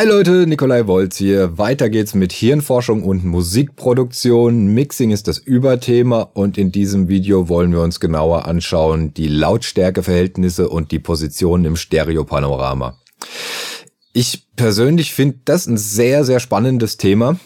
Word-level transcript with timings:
Hi 0.00 0.06
Leute, 0.06 0.46
Nikolai 0.46 0.86
Wolz 0.86 1.18
hier. 1.18 1.58
Weiter 1.58 1.90
geht's 1.90 2.14
mit 2.14 2.32
Hirnforschung 2.32 3.02
und 3.02 3.22
Musikproduktion. 3.22 4.68
Mixing 4.68 5.10
ist 5.10 5.28
das 5.28 5.36
Überthema 5.36 6.22
und 6.22 6.56
in 6.56 6.72
diesem 6.72 7.08
Video 7.08 7.50
wollen 7.50 7.70
wir 7.70 7.82
uns 7.82 8.00
genauer 8.00 8.46
anschauen 8.46 9.12
die 9.12 9.28
Lautstärkeverhältnisse 9.28 10.70
und 10.70 10.90
die 10.90 11.00
Positionen 11.00 11.66
im 11.66 11.76
Stereopanorama. 11.76 12.96
Ich 14.14 14.46
persönlich 14.56 15.12
finde 15.12 15.40
das 15.44 15.66
ein 15.66 15.76
sehr, 15.76 16.24
sehr 16.24 16.40
spannendes 16.40 16.96
Thema, 16.96 17.38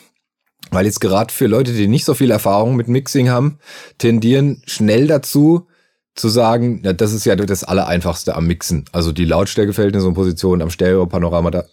weil 0.70 0.86
jetzt 0.86 1.00
gerade 1.00 1.34
für 1.34 1.48
Leute, 1.48 1.72
die 1.72 1.88
nicht 1.88 2.04
so 2.04 2.14
viel 2.14 2.30
Erfahrung 2.30 2.76
mit 2.76 2.86
Mixing 2.86 3.30
haben, 3.30 3.58
tendieren 3.98 4.62
schnell 4.64 5.08
dazu, 5.08 5.66
zu 6.14 6.28
sagen, 6.28 6.82
ja, 6.84 6.92
das 6.92 7.12
ist 7.14 7.24
ja 7.24 7.34
das 7.34 7.64
Allereinfachste 7.64 8.36
am 8.36 8.46
Mixen. 8.46 8.84
Also 8.92 9.10
die 9.10 9.24
Lautstärkeverhältnisse 9.24 10.06
und 10.06 10.14
Positionen 10.14 10.62
am 10.62 10.70
Stereopanorama, 10.70 11.50
da 11.50 11.64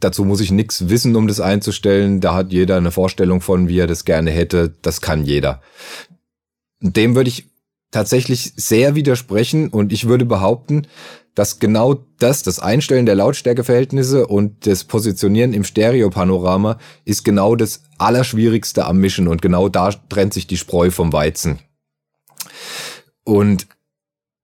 Dazu 0.00 0.24
muss 0.24 0.40
ich 0.40 0.50
nichts 0.50 0.88
wissen, 0.88 1.16
um 1.16 1.26
das 1.26 1.40
einzustellen. 1.40 2.20
Da 2.20 2.34
hat 2.34 2.52
jeder 2.52 2.76
eine 2.76 2.90
Vorstellung 2.90 3.40
von, 3.40 3.68
wie 3.68 3.78
er 3.78 3.86
das 3.86 4.04
gerne 4.04 4.30
hätte. 4.30 4.74
Das 4.82 5.00
kann 5.00 5.24
jeder. 5.24 5.60
Dem 6.80 7.14
würde 7.14 7.28
ich 7.28 7.50
tatsächlich 7.90 8.52
sehr 8.56 8.94
widersprechen 8.94 9.68
und 9.68 9.92
ich 9.92 10.06
würde 10.06 10.24
behaupten, 10.24 10.86
dass 11.34 11.58
genau 11.58 12.04
das, 12.18 12.42
das 12.42 12.58
Einstellen 12.58 13.06
der 13.06 13.14
Lautstärkeverhältnisse 13.14 14.26
und 14.26 14.66
das 14.66 14.84
Positionieren 14.84 15.54
im 15.54 15.64
Stereopanorama 15.64 16.78
ist 17.04 17.24
genau 17.24 17.56
das 17.56 17.82
Allerschwierigste 17.98 18.84
am 18.84 18.98
Mischen 18.98 19.28
und 19.28 19.42
genau 19.42 19.68
da 19.68 19.90
trennt 20.08 20.34
sich 20.34 20.46
die 20.46 20.56
Spreu 20.56 20.90
vom 20.90 21.12
Weizen. 21.12 21.60
Und 23.24 23.66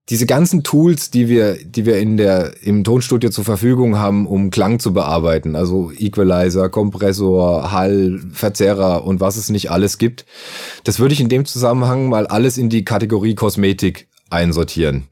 diese 0.08 0.26
ganzen 0.26 0.62
Tools, 0.62 1.10
die 1.10 1.28
wir, 1.28 1.56
die 1.64 1.84
wir 1.84 1.98
in 1.98 2.16
der, 2.16 2.62
im 2.62 2.84
Tonstudio 2.84 3.30
zur 3.30 3.44
Verfügung 3.44 3.98
haben, 3.98 4.26
um 4.26 4.50
Klang 4.50 4.78
zu 4.78 4.92
bearbeiten, 4.92 5.56
also 5.56 5.90
Equalizer, 5.98 6.68
Kompressor, 6.68 7.72
Hall, 7.72 8.20
Verzerrer 8.32 9.04
und 9.04 9.20
was 9.20 9.36
es 9.36 9.50
nicht 9.50 9.70
alles 9.70 9.98
gibt, 9.98 10.24
das 10.84 11.00
würde 11.00 11.14
ich 11.14 11.20
in 11.20 11.28
dem 11.28 11.44
Zusammenhang 11.44 12.08
mal 12.08 12.26
alles 12.26 12.56
in 12.56 12.68
die 12.68 12.84
Kategorie 12.84 13.34
Kosmetik 13.34 14.06
einsortieren. 14.30 15.08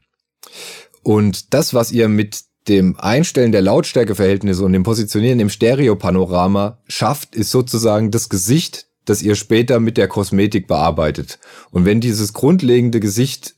Und 1.03 1.53
das, 1.53 1.73
was 1.73 1.91
ihr 1.91 2.07
mit 2.07 2.43
dem 2.67 2.97
Einstellen 2.97 3.51
der 3.51 3.61
Lautstärkeverhältnisse 3.61 4.63
und 4.63 4.73
dem 4.73 4.83
Positionieren 4.83 5.39
im 5.39 5.49
Stereopanorama 5.49 6.79
schafft, 6.87 7.35
ist 7.35 7.51
sozusagen 7.51 8.11
das 8.11 8.29
Gesicht, 8.29 8.87
das 9.03 9.21
ihr 9.21 9.35
später 9.35 9.79
mit 9.79 9.97
der 9.97 10.07
Kosmetik 10.07 10.67
bearbeitet. 10.67 11.37
Und 11.69 11.85
wenn 11.85 12.01
dieses 12.01 12.33
grundlegende 12.33 12.99
Gesicht 12.99 13.54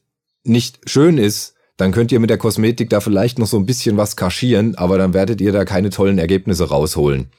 nicht 0.48 0.90
schön 0.90 1.18
ist, 1.18 1.54
dann 1.78 1.92
könnt 1.92 2.12
ihr 2.12 2.20
mit 2.20 2.32
der 2.32 2.40
Kosmetik 2.40 2.90
da 2.90 3.00
vielleicht 3.00 3.38
noch 3.38 3.46
so 3.46 3.58
ein 3.58 3.68
bisschen 3.68 3.98
was 3.98 4.16
kaschieren, 4.16 4.76
aber 4.76 4.98
dann 4.98 5.14
werdet 5.14 5.40
ihr 5.42 5.52
da 5.52 5.64
keine 5.64 5.92
tollen 5.92 6.18
Ergebnisse 6.18 6.70
rausholen. 6.70 7.30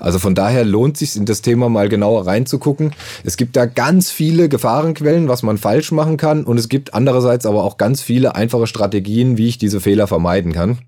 Also 0.00 0.18
von 0.18 0.34
daher 0.34 0.64
lohnt 0.64 0.96
sich 0.96 1.16
in 1.16 1.24
das 1.24 1.40
Thema 1.40 1.68
mal 1.68 1.88
genauer 1.88 2.26
reinzugucken. 2.26 2.92
Es 3.24 3.36
gibt 3.36 3.56
da 3.56 3.66
ganz 3.66 4.10
viele 4.10 4.48
Gefahrenquellen, 4.48 5.28
was 5.28 5.44
man 5.44 5.56
falsch 5.56 5.92
machen 5.92 6.16
kann 6.16 6.44
und 6.44 6.58
es 6.58 6.68
gibt 6.68 6.94
andererseits 6.94 7.46
aber 7.46 7.62
auch 7.62 7.76
ganz 7.76 8.02
viele 8.02 8.34
einfache 8.34 8.66
Strategien, 8.66 9.38
wie 9.38 9.48
ich 9.48 9.58
diese 9.58 9.80
Fehler 9.80 10.08
vermeiden 10.08 10.52
kann. 10.52 10.78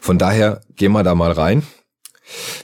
Von 0.00 0.18
daher 0.18 0.62
gehen 0.76 0.92
wir 0.92 1.04
da 1.04 1.14
mal 1.14 1.32
rein. 1.32 1.62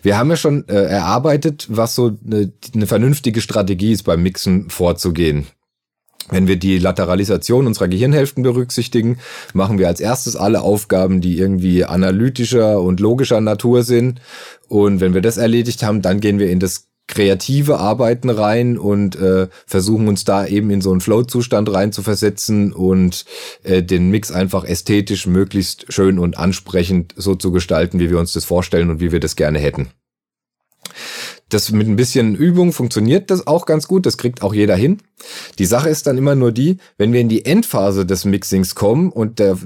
Wir 0.03 0.19
haben 0.19 0.29
ja 0.29 0.37
schon 0.37 0.69
äh, 0.69 0.75
erarbeitet, 0.75 1.67
was 1.71 1.95
so 1.95 2.19
eine, 2.27 2.53
eine 2.75 2.87
vernünftige 2.87 3.41
Strategie 3.41 3.93
ist 3.93 4.03
beim 4.03 4.23
Mixen 4.23 4.69
vorzugehen. 4.69 5.47
Wenn 6.31 6.49
wir 6.49 6.57
die 6.57 6.79
Lateralisation 6.79 7.67
unserer 7.67 7.89
Gehirnhälften 7.89 8.43
berücksichtigen, 8.43 9.19
machen 9.53 9.79
wir 9.79 9.89
als 9.89 10.01
erstes 10.01 10.37
alle 10.37 10.63
Aufgaben, 10.63 11.21
die 11.21 11.39
irgendwie 11.39 11.85
analytischer 11.85 12.81
und 12.81 13.01
logischer 13.01 13.41
Natur 13.41 13.83
sind. 13.83 14.21
Und 14.69 15.01
wenn 15.01 15.15
wir 15.15 15.21
das 15.21 15.37
erledigt 15.37 15.83
haben, 15.83 16.01
dann 16.01 16.21
gehen 16.21 16.39
wir 16.39 16.51
in 16.51 16.61
das 16.61 16.89
kreative 17.07 17.79
Arbeiten 17.79 18.31
rein 18.31 18.79
und 18.79 19.17
äh, 19.17 19.49
versuchen 19.67 20.09
uns 20.09 20.25
da 20.25 20.47
eben 20.47 20.71
in 20.71 20.81
so 20.81 20.91
einen 20.91 21.03
Flow-Zustand 21.03 21.71
rein 21.73 21.93
zu 21.93 22.03
versetzen 22.03 22.73
und 22.73 23.27
äh, 23.63 23.83
den 23.83 24.11
Mix 24.11 24.33
einfach 24.33 24.65
ästhetisch 24.65 25.27
möglichst 25.27 25.93
schön 25.93 26.19
und 26.19 26.39
ansprechend 26.39 27.13
so 27.17 27.35
zu 27.35 27.53
gestalten, 27.53 27.99
wie 27.99 28.09
wir 28.11 28.19
uns 28.19 28.33
das 28.33 28.47
vorstellen 28.47 28.89
und 28.89 29.01
wie 29.01 29.13
wir 29.13 29.21
das 29.21 29.37
gerne 29.37 29.59
hätten. 29.59 29.89
Das 31.55 31.71
mit 31.71 31.87
ein 31.87 31.95
bisschen 31.95 32.35
Übung 32.35 32.73
funktioniert 32.73 33.31
das 33.31 33.47
auch 33.47 33.65
ganz 33.65 33.87
gut, 33.87 34.07
das 34.07 34.19
kriegt 34.19 34.43
auch 34.43 34.53
jeder 34.53 34.75
hin. 34.75 34.99
Die 35.61 35.67
Sache 35.67 35.89
ist 35.89 36.09
dann 36.09 36.19
immer 36.19 36.35
nur 36.35 36.51
die, 36.51 36.79
wenn 36.99 37.13
wir 37.13 37.21
in 37.21 37.29
die 37.29 37.45
Endphase 37.45 38.05
des 38.05 38.25
Mixings 38.25 38.75
kommen 38.75 39.11
und 39.11 39.39
der 39.39 39.59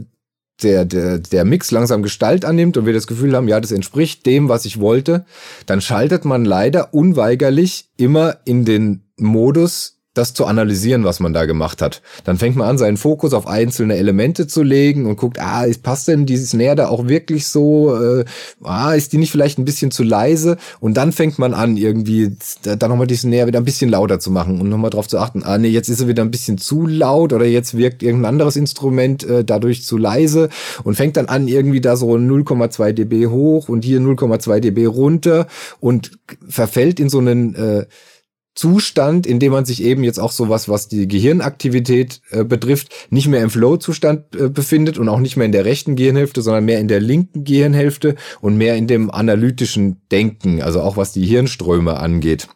der, 0.63 0.85
der, 0.85 1.19
der 1.19 1.45
Mix 1.45 1.71
langsam 1.71 2.03
Gestalt 2.03 2.45
annimmt 2.45 2.77
und 2.77 2.85
wir 2.85 2.93
das 2.93 3.07
Gefühl 3.07 3.37
haben, 3.37 3.47
ja, 3.47 3.61
das 3.61 3.71
entspricht 3.71 4.27
dem, 4.27 4.49
was 4.49 4.65
ich 4.65 4.81
wollte, 4.81 5.25
dann 5.67 5.81
schaltet 5.81 6.25
man 6.25 6.45
leider 6.45 6.93
unweigerlich 6.93 7.91
immer 7.97 8.39
in 8.45 8.65
den 8.65 9.05
Modus 9.17 9.98
das 10.19 10.35
zu 10.35 10.45
analysieren, 10.47 11.05
was 11.05 11.21
man 11.21 11.33
da 11.33 11.47
gemacht 11.47 11.81
hat. 11.81 12.03
Dann 12.25 12.37
fängt 12.37 12.57
man 12.57 12.69
an, 12.69 12.79
seinen 12.79 12.97
Fokus 12.97 13.33
auf 13.33 13.47
einzelne 13.47 13.97
Elemente 13.97 14.47
zu 14.47 14.63
legen 14.63 15.07
und 15.07 15.17
guckt, 15.17 15.39
ah, 15.41 15.65
passt 15.83 16.09
denn 16.09 16.27
dieses 16.27 16.51
Snare 16.51 16.77
da 16.77 16.89
auch 16.89 17.09
wirklich 17.09 17.47
so? 17.47 17.97
Äh, 17.97 18.25
ah, 18.63 18.95
ist 18.95 19.13
die 19.13 19.19
nicht 19.19 19.31
vielleicht 19.31 19.59
ein 19.59 19.65
bisschen 19.65 19.91
zu 19.91 20.03
leise? 20.03 20.57
Und 20.81 20.97
dann 20.97 21.13
fängt 21.13 21.39
man 21.39 21.55
an, 21.55 21.77
irgendwie 21.77 22.37
da 22.63 22.89
nochmal 22.89 23.07
die 23.07 23.17
Snare 23.17 23.47
wieder 23.47 23.61
ein 23.61 23.65
bisschen 23.65 23.91
lauter 23.91 24.19
zu 24.19 24.31
machen 24.31 24.61
und 24.61 24.69
nochmal 24.69 24.91
drauf 24.91 25.09
zu 25.09 25.19
achten, 25.19 25.43
ah, 25.45 25.57
nee, 25.57 25.69
jetzt 25.69 25.89
ist 25.89 26.01
er 26.01 26.09
wieder 26.09 26.23
ein 26.23 26.31
bisschen 26.31 26.59
zu 26.59 26.87
laut 26.87 27.33
oder 27.33 27.47
jetzt 27.47 27.77
wirkt 27.77 28.03
irgendein 28.03 28.31
anderes 28.31 28.57
Instrument 28.57 29.25
äh, 29.25 29.45
dadurch 29.45 29.85
zu 29.85 29.97
leise 29.97 30.49
und 30.85 30.97
fängt 30.97 31.17
dann 31.17 31.27
an, 31.27 31.49
irgendwie 31.49 31.81
da 31.81 31.97
so 31.97 32.13
0,2 32.15 32.93
dB 32.93 33.29
hoch 33.29 33.69
und 33.69 33.85
hier 33.85 34.01
0,2 34.01 34.61
dB 34.61 34.87
runter 34.87 35.47
und 35.81 36.19
verfällt 36.49 37.01
in 37.01 37.09
so 37.09 37.19
einen 37.19 37.55
äh, 37.55 37.87
Zustand, 38.59 39.25
in 39.25 39.39
dem 39.39 39.53
man 39.53 39.65
sich 39.65 39.85
eben 39.85 40.03
jetzt 40.03 40.19
auch 40.19 40.33
sowas, 40.33 40.69
was 40.69 40.89
die 40.89 41.07
Gehirnaktivität 41.07 42.21
äh, 42.31 42.43
betrifft, 42.43 42.89
nicht 43.09 43.29
mehr 43.29 43.41
im 43.41 43.51
Flow-Zustand 43.51 44.35
äh, 44.35 44.49
befindet 44.49 44.99
und 44.99 45.09
auch 45.09 45.21
nicht 45.21 45.37
mehr 45.37 45.47
in 45.47 45.53
der 45.53 45.65
rechten 45.65 45.95
Gehirnhälfte, 45.95 46.43
sondern 46.43 46.65
mehr 46.65 46.81
in 46.81 46.89
der 46.89 46.99
linken 46.99 47.45
Gehirnhälfte 47.45 48.17
und 48.41 48.57
mehr 48.57 48.75
in 48.75 48.89
dem 48.89 49.13
analytischen 49.13 50.01
Denken, 50.11 50.61
also 50.61 50.81
auch 50.81 50.97
was 50.97 51.13
die 51.13 51.25
Hirnströme 51.25 51.99
angeht. 51.99 52.49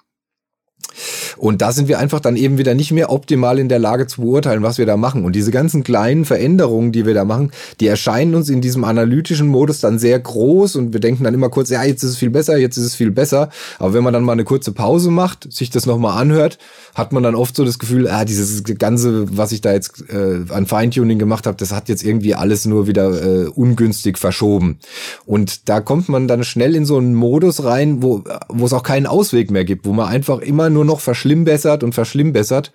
Und 1.42 1.60
da 1.60 1.72
sind 1.72 1.88
wir 1.88 1.98
einfach 1.98 2.20
dann 2.20 2.36
eben 2.36 2.56
wieder 2.56 2.72
nicht 2.74 2.92
mehr 2.92 3.10
optimal 3.10 3.58
in 3.58 3.68
der 3.68 3.80
Lage 3.80 4.06
zu 4.06 4.20
beurteilen, 4.20 4.62
was 4.62 4.78
wir 4.78 4.86
da 4.86 4.96
machen. 4.96 5.24
Und 5.24 5.34
diese 5.34 5.50
ganzen 5.50 5.82
kleinen 5.82 6.24
Veränderungen, 6.24 6.92
die 6.92 7.04
wir 7.04 7.14
da 7.14 7.24
machen, 7.24 7.50
die 7.80 7.88
erscheinen 7.88 8.36
uns 8.36 8.48
in 8.48 8.60
diesem 8.60 8.84
analytischen 8.84 9.48
Modus 9.48 9.80
dann 9.80 9.98
sehr 9.98 10.20
groß 10.20 10.76
und 10.76 10.92
wir 10.92 11.00
denken 11.00 11.24
dann 11.24 11.34
immer 11.34 11.48
kurz, 11.48 11.68
ja, 11.70 11.82
jetzt 11.82 12.04
ist 12.04 12.10
es 12.10 12.16
viel 12.16 12.30
besser, 12.30 12.58
jetzt 12.58 12.76
ist 12.76 12.84
es 12.84 12.94
viel 12.94 13.10
besser. 13.10 13.48
Aber 13.80 13.92
wenn 13.92 14.04
man 14.04 14.12
dann 14.12 14.22
mal 14.22 14.34
eine 14.34 14.44
kurze 14.44 14.70
Pause 14.70 15.10
macht, 15.10 15.52
sich 15.52 15.70
das 15.70 15.84
nochmal 15.84 16.16
anhört, 16.16 16.58
hat 16.94 17.12
man 17.12 17.24
dann 17.24 17.34
oft 17.34 17.56
so 17.56 17.64
das 17.64 17.80
Gefühl, 17.80 18.06
ah, 18.06 18.24
dieses 18.24 18.62
ganze, 18.62 19.36
was 19.36 19.50
ich 19.50 19.62
da 19.62 19.72
jetzt 19.72 20.04
äh, 20.10 20.44
an 20.48 20.66
Feintuning 20.66 21.18
gemacht 21.18 21.48
habe, 21.48 21.56
das 21.56 21.72
hat 21.72 21.88
jetzt 21.88 22.04
irgendwie 22.04 22.36
alles 22.36 22.66
nur 22.66 22.86
wieder 22.86 23.20
äh, 23.20 23.46
ungünstig 23.48 24.16
verschoben. 24.16 24.78
Und 25.26 25.68
da 25.68 25.80
kommt 25.80 26.08
man 26.08 26.28
dann 26.28 26.44
schnell 26.44 26.76
in 26.76 26.86
so 26.86 26.98
einen 26.98 27.16
Modus 27.16 27.64
rein, 27.64 28.00
wo, 28.00 28.22
wo 28.48 28.64
es 28.64 28.72
auch 28.72 28.84
keinen 28.84 29.08
Ausweg 29.08 29.50
mehr 29.50 29.64
gibt, 29.64 29.86
wo 29.86 29.92
man 29.92 30.06
einfach 30.06 30.38
immer 30.38 30.70
nur 30.70 30.84
noch 30.84 31.00
verschlimmbessert 31.32 31.82
und 31.82 31.94
verschlimmbessert. 31.94 32.72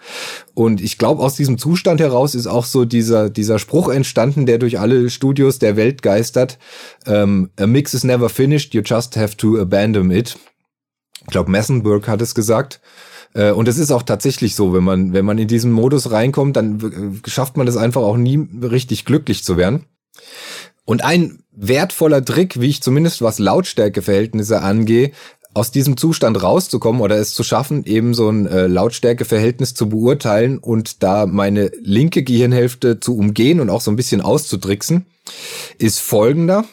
Und 0.53 0.81
ich 0.81 0.97
glaube, 0.97 1.21
aus 1.21 1.35
diesem 1.35 1.57
Zustand 1.57 1.99
heraus 1.99 2.35
ist 2.35 2.47
auch 2.47 2.65
so 2.65 2.85
dieser, 2.85 3.29
dieser 3.29 3.59
Spruch 3.59 3.89
entstanden, 3.89 4.45
der 4.45 4.57
durch 4.57 4.79
alle 4.79 5.09
Studios 5.09 5.59
der 5.59 5.75
Welt 5.75 6.01
geistert. 6.01 6.57
Ähm, 7.05 7.49
A 7.57 7.67
mix 7.67 7.93
is 7.93 8.03
never 8.03 8.29
finished, 8.29 8.73
you 8.73 8.81
just 8.83 9.15
have 9.15 9.37
to 9.37 9.59
abandon 9.59 10.11
it. 10.11 10.37
Ich 11.21 11.27
glaube, 11.27 11.51
Messenberg 11.51 12.07
hat 12.07 12.21
es 12.21 12.33
gesagt. 12.33 12.79
Äh, 13.33 13.51
und 13.51 13.67
es 13.67 13.77
ist 13.77 13.91
auch 13.91 14.03
tatsächlich 14.03 14.55
so, 14.55 14.73
wenn 14.73 14.83
man, 14.83 15.13
wenn 15.13 15.25
man 15.25 15.37
in 15.37 15.47
diesen 15.47 15.71
Modus 15.71 16.11
reinkommt, 16.11 16.55
dann 16.55 17.21
schafft 17.25 17.57
man 17.57 17.67
es 17.67 17.77
einfach 17.77 18.01
auch 18.01 18.17
nie 18.17 18.47
richtig 18.61 19.05
glücklich 19.05 19.43
zu 19.43 19.57
werden. 19.57 19.85
Und 20.85 21.03
ein 21.03 21.43
wertvoller 21.51 22.23
Trick, 22.23 22.61
wie 22.61 22.69
ich 22.69 22.81
zumindest 22.81 23.21
was 23.21 23.39
Lautstärkeverhältnisse 23.39 24.61
angehe, 24.61 25.11
aus 25.57 25.71
diesem 25.71 25.97
Zustand 25.97 26.41
rauszukommen 26.41 27.01
oder 27.01 27.17
es 27.17 27.33
zu 27.33 27.43
schaffen, 27.43 27.83
eben 27.85 28.13
so 28.13 28.29
ein 28.29 28.45
äh, 28.45 28.67
Lautstärkeverhältnis 28.67 29.73
zu 29.73 29.89
beurteilen 29.89 30.59
und 30.59 31.01
da 31.01 31.25
meine 31.25 31.71
linke 31.81 32.21
Gehirnhälfte 32.23 32.99
zu 32.99 33.17
umgehen 33.17 33.59
und 33.59 33.71
auch 33.71 33.81
so 33.81 33.89
ein 33.89 33.95
bisschen 33.95 34.21
auszutricksen, 34.21 35.07
ist 35.79 35.99
folgender. 35.99 36.63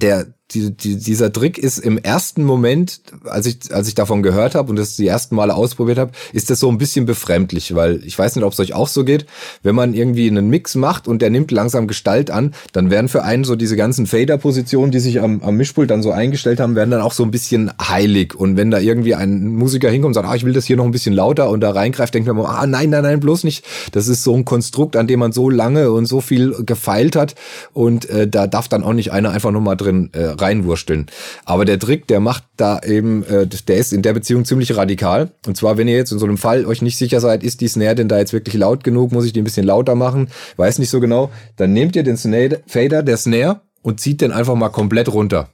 Der 0.00 0.26
die, 0.52 0.70
die, 0.70 0.96
dieser 0.96 1.32
Trick 1.32 1.58
ist 1.58 1.78
im 1.78 1.98
ersten 1.98 2.44
Moment, 2.44 3.00
als 3.24 3.46
ich, 3.46 3.74
als 3.74 3.88
ich 3.88 3.94
davon 3.94 4.22
gehört 4.22 4.54
habe 4.54 4.70
und 4.70 4.76
das 4.76 4.94
die 4.94 5.06
ersten 5.06 5.34
Male 5.34 5.54
ausprobiert 5.54 5.98
habe, 5.98 6.12
ist 6.32 6.50
das 6.50 6.60
so 6.60 6.68
ein 6.68 6.78
bisschen 6.78 7.04
befremdlich, 7.04 7.74
weil 7.74 8.00
ich 8.04 8.16
weiß 8.16 8.36
nicht, 8.36 8.44
ob 8.44 8.52
es 8.52 8.60
euch 8.60 8.72
auch 8.72 8.86
so 8.86 9.04
geht. 9.04 9.26
Wenn 9.64 9.74
man 9.74 9.92
irgendwie 9.92 10.28
einen 10.28 10.48
Mix 10.48 10.76
macht 10.76 11.08
und 11.08 11.20
der 11.20 11.30
nimmt 11.30 11.50
langsam 11.50 11.88
Gestalt 11.88 12.30
an, 12.30 12.54
dann 12.72 12.90
werden 12.90 13.08
für 13.08 13.24
einen 13.24 13.42
so 13.42 13.56
diese 13.56 13.76
ganzen 13.76 14.06
Fader-Positionen, 14.06 14.92
die 14.92 15.00
sich 15.00 15.20
am, 15.20 15.42
am 15.42 15.56
Mischpult 15.56 15.90
dann 15.90 16.02
so 16.02 16.12
eingestellt 16.12 16.60
haben, 16.60 16.76
werden 16.76 16.92
dann 16.92 17.00
auch 17.00 17.12
so 17.12 17.24
ein 17.24 17.32
bisschen 17.32 17.72
heilig. 17.82 18.36
Und 18.36 18.56
wenn 18.56 18.70
da 18.70 18.78
irgendwie 18.78 19.16
ein 19.16 19.48
Musiker 19.48 19.90
hinkommt 19.90 20.10
und 20.10 20.14
sagt, 20.14 20.28
ah, 20.28 20.36
ich 20.36 20.44
will 20.44 20.52
das 20.52 20.64
hier 20.64 20.76
noch 20.76 20.84
ein 20.84 20.92
bisschen 20.92 21.14
lauter 21.14 21.50
und 21.50 21.60
da 21.60 21.72
reingreift, 21.72 22.14
denkt 22.14 22.32
man, 22.32 22.46
ah, 22.46 22.66
nein, 22.66 22.90
nein, 22.90 23.02
nein, 23.02 23.18
bloß 23.18 23.42
nicht. 23.42 23.64
Das 23.90 24.06
ist 24.06 24.22
so 24.22 24.34
ein 24.34 24.44
Konstrukt, 24.44 24.94
an 24.94 25.08
dem 25.08 25.18
man 25.18 25.32
so 25.32 25.50
lange 25.50 25.90
und 25.90 26.06
so 26.06 26.20
viel 26.20 26.54
gefeilt 26.64 27.16
hat 27.16 27.34
und 27.72 28.08
äh, 28.10 28.28
da 28.28 28.46
darf 28.46 28.68
dann 28.68 28.84
auch 28.84 28.92
nicht 28.92 29.10
einer 29.10 29.30
einfach 29.30 29.50
nochmal 29.50 29.76
drin 29.76 30.10
äh, 30.12 30.35
reinwursteln. 30.40 31.06
Aber 31.44 31.64
der 31.64 31.78
Trick, 31.78 32.06
der 32.06 32.20
macht 32.20 32.44
da 32.56 32.80
eben, 32.80 33.24
äh, 33.24 33.46
der 33.46 33.76
ist 33.76 33.92
in 33.92 34.02
der 34.02 34.12
Beziehung 34.12 34.44
ziemlich 34.44 34.76
radikal. 34.76 35.30
Und 35.46 35.56
zwar, 35.56 35.76
wenn 35.76 35.88
ihr 35.88 35.96
jetzt 35.96 36.12
in 36.12 36.18
so 36.18 36.26
einem 36.26 36.38
Fall 36.38 36.66
euch 36.66 36.82
nicht 36.82 36.98
sicher 36.98 37.20
seid, 37.20 37.42
ist 37.42 37.60
die 37.60 37.68
Snare 37.68 37.94
denn 37.94 38.08
da 38.08 38.18
jetzt 38.18 38.32
wirklich 38.32 38.54
laut 38.54 38.84
genug, 38.84 39.12
muss 39.12 39.24
ich 39.24 39.32
die 39.32 39.40
ein 39.40 39.44
bisschen 39.44 39.66
lauter 39.66 39.94
machen, 39.94 40.28
weiß 40.56 40.78
nicht 40.78 40.90
so 40.90 41.00
genau, 41.00 41.30
dann 41.56 41.72
nehmt 41.72 41.96
ihr 41.96 42.02
den 42.02 42.16
Snare, 42.16 42.60
Fader 42.66 43.02
der 43.02 43.16
Snare 43.16 43.60
und 43.82 44.00
zieht 44.00 44.20
den 44.20 44.32
einfach 44.32 44.54
mal 44.54 44.68
komplett 44.68 45.12
runter. 45.12 45.48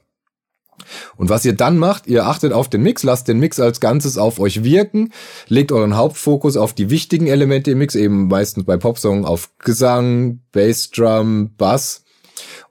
Und 1.15 1.29
was 1.29 1.45
ihr 1.45 1.53
dann 1.53 1.77
macht, 1.77 2.07
ihr 2.07 2.25
achtet 2.25 2.53
auf 2.53 2.69
den 2.69 2.81
Mix, 2.81 3.03
lasst 3.03 3.27
den 3.27 3.39
Mix 3.39 3.59
als 3.59 3.79
Ganzes 3.79 4.17
auf 4.17 4.39
euch 4.39 4.63
wirken, 4.63 5.11
legt 5.47 5.71
euren 5.71 5.95
Hauptfokus 5.95 6.57
auf 6.57 6.73
die 6.73 6.89
wichtigen 6.89 7.27
Elemente 7.27 7.71
im 7.71 7.77
Mix, 7.77 7.95
eben 7.95 8.27
meistens 8.27 8.65
bei 8.65 8.77
Popsong 8.77 9.25
auf 9.25 9.49
Gesang, 9.59 10.39
Bassdrum, 10.51 11.51
Bass 11.57 12.02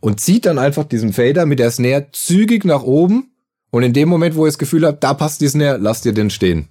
und 0.03 0.21
zieht 0.21 0.47
dann 0.47 0.59
einfach 0.59 0.85
diesen 0.85 1.13
Fader 1.13 1.47
mit 1.47 1.61
der 1.61 1.71
Snare 1.71 2.09
zügig 2.13 2.65
nach 2.65 2.83
oben 2.83 3.31
und 3.71 3.85
in 3.85 3.93
dem 3.95 4.09
Moment, 4.09 4.35
wo 4.35 4.45
ihr 4.45 4.49
das 4.49 4.59
Gefühl 4.59 4.85
habt, 4.85 5.03
da 5.03 5.15
passt 5.15 5.41
die 5.41 5.49
Snare, 5.49 5.79
lasst 5.79 6.05
ihr 6.05 6.13
den 6.13 6.29
stehen. 6.29 6.69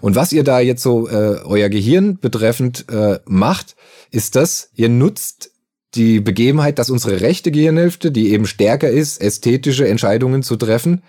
Und 0.00 0.16
was 0.16 0.32
ihr 0.32 0.44
da 0.44 0.60
jetzt 0.60 0.82
so 0.82 1.08
äh, 1.08 1.38
euer 1.44 1.68
Gehirn 1.68 2.18
betreffend 2.18 2.86
äh, 2.90 3.20
macht, 3.24 3.76
ist 4.10 4.36
das, 4.36 4.70
ihr 4.74 4.88
nutzt 4.88 5.52
die 5.94 6.20
Begebenheit, 6.20 6.78
dass 6.78 6.90
unsere 6.90 7.20
rechte 7.20 7.52
Gehirnhälfte, 7.52 8.10
die 8.10 8.32
eben 8.32 8.46
stärker 8.46 8.90
ist, 8.90 9.20
ästhetische 9.20 9.86
Entscheidungen 9.86 10.42
zu 10.42 10.56
treffen, 10.56 11.02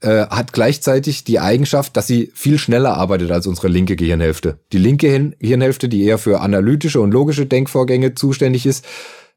äh, 0.00 0.26
hat 0.26 0.52
gleichzeitig 0.52 1.24
die 1.24 1.40
Eigenschaft, 1.40 1.96
dass 1.96 2.06
sie 2.06 2.30
viel 2.34 2.56
schneller 2.56 2.96
arbeitet 2.96 3.32
als 3.32 3.48
unsere 3.48 3.68
linke 3.68 3.96
Gehirnhälfte. 3.96 4.60
Die 4.72 4.78
linke 4.78 5.32
Gehirnhälfte, 5.40 5.88
die 5.88 6.04
eher 6.04 6.18
für 6.18 6.40
analytische 6.40 7.00
und 7.00 7.10
logische 7.10 7.46
Denkvorgänge 7.46 8.14
zuständig 8.14 8.64
ist, 8.64 8.86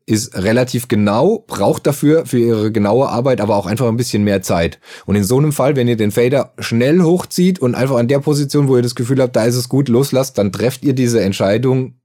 ist 0.05 0.35
relativ 0.35 0.87
genau, 0.87 1.45
braucht 1.47 1.87
dafür 1.87 2.25
für 2.25 2.39
ihre 2.39 2.71
genaue 2.71 3.07
Arbeit 3.09 3.39
aber 3.39 3.55
auch 3.55 3.65
einfach 3.65 3.87
ein 3.87 3.97
bisschen 3.97 4.23
mehr 4.23 4.41
Zeit. 4.41 4.79
Und 5.05 5.15
in 5.15 5.23
so 5.23 5.37
einem 5.37 5.53
Fall, 5.53 5.75
wenn 5.75 5.87
ihr 5.87 5.97
den 5.97 6.11
Fader 6.11 6.53
schnell 6.59 7.01
hochzieht 7.01 7.59
und 7.59 7.75
einfach 7.75 7.95
an 7.95 8.07
der 8.07 8.19
Position, 8.19 8.67
wo 8.67 8.75
ihr 8.75 8.81
das 8.81 8.95
Gefühl 8.95 9.21
habt, 9.21 9.35
da 9.35 9.45
ist 9.45 9.55
es 9.55 9.69
gut, 9.69 9.87
loslasst, 9.89 10.37
dann 10.37 10.51
trefft 10.51 10.83
ihr 10.83 10.93
diese 10.93 11.21
Entscheidung 11.21 11.95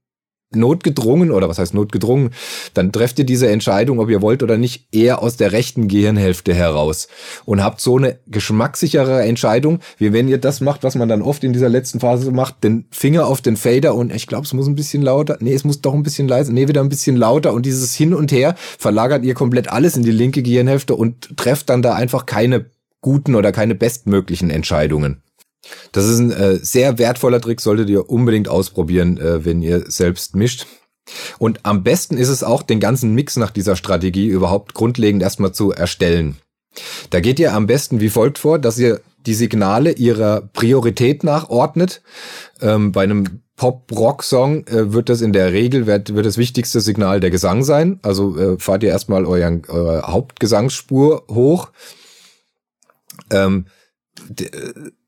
notgedrungen 0.51 1.31
oder 1.31 1.47
was 1.47 1.59
heißt 1.59 1.73
notgedrungen, 1.73 2.31
dann 2.73 2.91
trefft 2.91 3.19
ihr 3.19 3.25
diese 3.25 3.49
Entscheidung, 3.49 3.99
ob 3.99 4.09
ihr 4.09 4.21
wollt 4.21 4.41
oder 4.41 4.57
nicht, 4.57 4.87
eher 4.91 5.21
aus 5.21 5.37
der 5.37 5.51
rechten 5.51 5.87
Gehirnhälfte 5.87 6.53
heraus 6.53 7.07
und 7.45 7.63
habt 7.63 7.81
so 7.81 7.97
eine 7.97 8.17
geschmackssichere 8.27 9.23
Entscheidung, 9.23 9.79
wie 9.97 10.11
wenn 10.11 10.27
ihr 10.27 10.39
das 10.39 10.61
macht, 10.61 10.83
was 10.83 10.95
man 10.95 11.09
dann 11.09 11.21
oft 11.21 11.43
in 11.43 11.53
dieser 11.53 11.69
letzten 11.69 11.99
Phase 11.99 12.31
macht, 12.31 12.63
den 12.63 12.85
Finger 12.91 13.27
auf 13.27 13.41
den 13.41 13.57
Fader 13.57 13.93
und 13.93 14.13
ich 14.13 14.27
glaube, 14.27 14.45
es 14.45 14.53
muss 14.53 14.67
ein 14.67 14.75
bisschen 14.75 15.03
lauter, 15.03 15.37
nee, 15.39 15.53
es 15.53 15.63
muss 15.63 15.81
doch 15.81 15.93
ein 15.93 16.03
bisschen 16.03 16.27
leiser, 16.27 16.51
nee, 16.51 16.67
wieder 16.67 16.81
ein 16.81 16.89
bisschen 16.89 17.15
lauter 17.15 17.53
und 17.53 17.65
dieses 17.65 17.93
Hin 17.93 18.13
und 18.13 18.31
Her 18.31 18.55
verlagert 18.57 19.23
ihr 19.23 19.35
komplett 19.35 19.71
alles 19.71 19.95
in 19.95 20.03
die 20.03 20.11
linke 20.11 20.41
Gehirnhälfte 20.41 20.95
und 20.95 21.37
trefft 21.37 21.69
dann 21.69 21.81
da 21.81 21.93
einfach 21.93 22.25
keine 22.25 22.65
guten 23.01 23.35
oder 23.35 23.51
keine 23.51 23.75
bestmöglichen 23.75 24.49
Entscheidungen. 24.49 25.21
Das 25.91 26.05
ist 26.05 26.19
ein 26.19 26.31
äh, 26.31 26.55
sehr 26.57 26.97
wertvoller 26.97 27.41
Trick, 27.41 27.61
solltet 27.61 27.89
ihr 27.89 28.09
unbedingt 28.09 28.47
ausprobieren, 28.47 29.17
äh, 29.17 29.45
wenn 29.45 29.61
ihr 29.61 29.89
selbst 29.89 30.35
mischt. 30.35 30.65
Und 31.37 31.59
am 31.63 31.83
besten 31.83 32.17
ist 32.17 32.29
es 32.29 32.43
auch, 32.43 32.61
den 32.63 32.79
ganzen 32.79 33.13
Mix 33.13 33.35
nach 33.35 33.51
dieser 33.51 33.75
Strategie 33.75 34.27
überhaupt 34.27 34.73
grundlegend 34.73 35.23
erstmal 35.23 35.51
zu 35.51 35.71
erstellen. 35.71 36.37
Da 37.09 37.19
geht 37.19 37.39
ihr 37.39 37.53
am 37.53 37.67
besten 37.67 37.99
wie 37.99 38.09
folgt 38.09 38.37
vor, 38.37 38.59
dass 38.59 38.77
ihr 38.77 39.01
die 39.25 39.33
Signale 39.33 39.91
ihrer 39.91 40.41
Priorität 40.41 41.23
nachordnet. 41.23 42.01
Ähm, 42.61 42.91
bei 42.91 43.03
einem 43.03 43.41
Pop-Rock-Song 43.57 44.65
äh, 44.67 44.93
wird 44.93 45.09
das 45.09 45.21
in 45.21 45.33
der 45.33 45.51
Regel, 45.51 45.85
wird, 45.85 46.15
wird 46.15 46.25
das 46.25 46.37
wichtigste 46.37 46.79
Signal 46.79 47.19
der 47.19 47.29
Gesang 47.29 47.63
sein. 47.63 47.99
Also 48.03 48.37
äh, 48.37 48.59
fahrt 48.59 48.83
ihr 48.83 48.89
erstmal 48.89 49.25
euren, 49.25 49.63
eure 49.67 50.03
Hauptgesangsspur 50.03 51.25
hoch. 51.29 51.69
Ähm, 53.31 53.65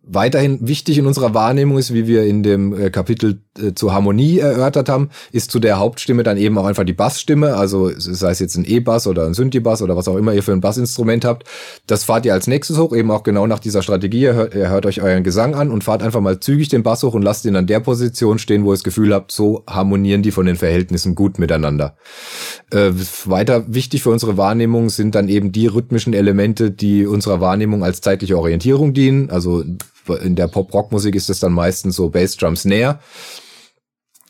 weiterhin 0.03 0.68
wichtig 0.68 0.98
in 0.98 1.06
unserer 1.06 1.33
Wahrnehmung 1.33 1.77
ist, 1.77 1.94
wie 1.94 2.07
wir 2.07 2.24
in 2.24 2.42
dem 2.42 2.74
äh, 2.74 2.89
Kapitel 2.89 3.42
äh, 3.59 3.74
zur 3.75 3.94
Harmonie 3.94 4.39
erörtert 4.39 4.89
haben, 4.89 5.09
ist 5.31 5.51
zu 5.51 5.59
der 5.59 5.77
Hauptstimme 5.77 6.24
dann 6.24 6.38
eben 6.38 6.57
auch 6.57 6.65
einfach 6.65 6.83
die 6.83 6.94
Bassstimme, 6.94 7.56
also 7.56 7.92
sei 7.95 8.31
es 8.31 8.39
jetzt 8.39 8.56
ein 8.56 8.65
E-Bass 8.65 9.06
oder 9.06 9.25
ein 9.25 9.36
Synthi-Bass 9.36 9.81
oder 9.83 9.95
was 9.95 10.07
auch 10.07 10.15
immer 10.15 10.33
ihr 10.33 10.42
für 10.42 10.53
ein 10.53 10.62
Bassinstrument 10.62 11.24
habt. 11.24 11.48
Das 11.86 12.03
fahrt 12.03 12.25
ihr 12.25 12.33
als 12.33 12.48
nächstes 12.48 12.80
hoch, 12.80 12.95
eben 12.95 13.12
auch 13.12 13.21
genau 13.21 13.45
nach 13.45 13.59
dieser 13.59 13.83
Strategie. 13.83 14.21
Ihr 14.21 14.33
hört, 14.33 14.56
ihr 14.56 14.69
hört 14.69 14.86
euch 14.88 15.01
euren 15.01 15.24
Gesang 15.24 15.53
an 15.53 15.69
und 15.69 15.83
fahrt 15.83 16.01
einfach 16.01 16.21
mal 16.21 16.39
zügig 16.39 16.69
den 16.69 16.81
Bass 16.81 17.04
hoch 17.04 17.13
und 17.13 17.21
lasst 17.21 17.45
ihn 17.45 17.56
an 17.56 17.68
der 17.68 17.80
Position 17.80 18.39
stehen, 18.39 18.63
wo 18.63 18.71
ihr 18.71 18.75
das 18.75 18.83
Gefühl 18.83 19.13
habt, 19.13 19.31
so 19.31 19.63
harmonieren 19.69 20.24
die 20.24 20.31
von 20.31 20.47
den 20.47 20.56
Verhältnissen 20.56 21.13
gut 21.13 21.38
miteinander. 21.38 21.95
Äh, 22.71 22.92
weiter 23.25 23.65
wichtig 23.68 24.01
für 24.01 24.09
unsere 24.09 24.36
Wahrnehmung 24.36 24.89
sind 24.89 25.13
dann 25.13 25.30
eben 25.30 25.51
die 25.51 25.68
rhythmischen 25.68 26.13
Elemente, 26.13 26.71
die 26.71 27.06
unserer 27.06 27.39
Wahrnehmung 27.39 27.83
als 27.83 28.01
zeitliche 28.01 28.38
Orientierung 28.38 28.94
dienen, 28.94 29.30
also 29.30 29.63
in 30.21 30.36
der 30.36 30.48
Pop-Rock-Musik 30.48 31.15
ist 31.15 31.30
es 31.30 31.39
dann 31.39 31.53
meistens 31.53 31.95
so 31.95 32.09
Bass, 32.09 32.38
Drum, 32.38 32.56
Snare. 32.56 33.00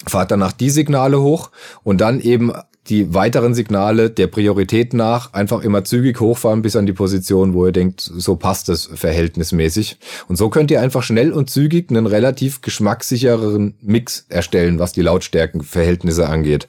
Fahrt 0.07 0.31
danach 0.31 0.51
die 0.51 0.69
Signale 0.69 1.21
hoch 1.21 1.51
und 1.83 2.01
dann 2.01 2.19
eben 2.19 2.51
die 2.89 3.13
weiteren 3.13 3.53
Signale 3.53 4.09
der 4.09 4.27
Priorität 4.27 4.94
nach 4.94 5.33
einfach 5.33 5.62
immer 5.62 5.83
zügig 5.83 6.19
hochfahren 6.19 6.63
bis 6.63 6.75
an 6.75 6.88
die 6.88 6.94
Position, 6.94 7.53
wo 7.53 7.68
ihr 7.68 7.71
denkt, 7.71 8.01
so 8.01 8.35
passt 8.35 8.69
es 8.69 8.89
verhältnismäßig. 8.94 10.00
Und 10.27 10.38
so 10.38 10.50
könnt 10.50 10.71
ihr 10.71 10.81
einfach 10.81 11.03
schnell 11.03 11.31
und 11.31 11.50
zügig 11.50 11.91
einen 11.91 12.07
relativ 12.07 12.62
geschmackssichereren 12.62 13.75
Mix 13.81 14.25
erstellen, 14.29 14.79
was 14.79 14.94
die 14.94 15.01
Lautstärkenverhältnisse 15.01 16.27
angeht. 16.27 16.67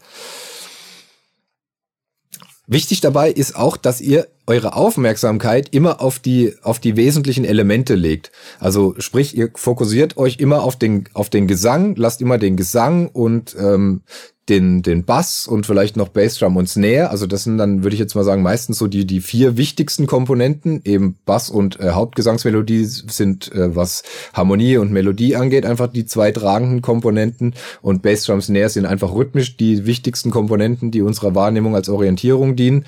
Wichtig 2.73 3.03
dabei 3.03 3.31
ist 3.31 3.55
auch, 3.55 3.77
dass 3.77 4.01
ihr 4.01 4.29
eure 4.47 4.75
Aufmerksamkeit 4.75 5.69
immer 5.75 6.01
auf 6.01 6.19
die, 6.19 6.55
auf 6.63 6.79
die 6.79 6.97
wesentlichen 6.97 7.45
Elemente 7.45 7.95
legt. 7.95 8.33
Also 8.61 8.95
sprich, 8.97 9.37
ihr 9.37 9.51
fokussiert 9.55 10.17
euch 10.17 10.39
immer 10.39 10.63
auf 10.63 10.77
den, 10.77 11.05
auf 11.13 11.29
den 11.29 11.47
Gesang, 11.47 11.95
lasst 11.97 12.23
immer 12.23 12.39
den 12.39 12.57
Gesang 12.57 13.11
und 13.11 13.55
ähm, 13.59 14.01
den, 14.49 14.83
den 14.83 15.05
Bass 15.05 15.47
und 15.47 15.67
vielleicht 15.67 15.97
noch 15.97 16.09
Bassdrum 16.09 16.57
und 16.57 16.69
Snare. 16.69 17.11
Also 17.11 17.27
das 17.27 17.45
sind 17.45 17.59
dann, 17.59 17.85
würde 17.85 17.95
ich 17.95 18.01
jetzt 18.01 18.15
mal 18.15 18.25
sagen, 18.25 18.43
meistens 18.43 18.79
so 18.79 18.89
die, 18.89 19.07
die 19.07 19.21
vier 19.21 19.57
wichtigsten 19.57 20.07
Komponenten. 20.07 20.81
Eben 20.85 21.17
Bass 21.25 21.49
und 21.49 21.79
äh, 21.79 21.91
Hauptgesangsmelodie 21.91 22.85
sind, 22.85 23.53
äh, 23.53 23.77
was 23.77 24.03
Harmonie 24.33 24.79
und 24.79 24.91
Melodie 24.91 25.37
angeht, 25.37 25.65
einfach 25.65 25.87
die 25.87 26.07
zwei 26.07 26.33
tragenden 26.33 26.83
Komponenten. 26.83 27.55
Und 27.83 28.03
Bassdrum, 28.03 28.41
Snare 28.41 28.69
sind 28.69 28.87
einfach 28.87 29.15
rhythmisch 29.15 29.57
die 29.57 29.87
wichtigsten 29.87 30.31
Komponenten, 30.31 30.91
die 30.91 31.03
unserer 31.03 31.35
Wahrnehmung 31.37 31.77
als 31.77 31.89
Orientierung 31.89 32.57
dienen. 32.57 32.85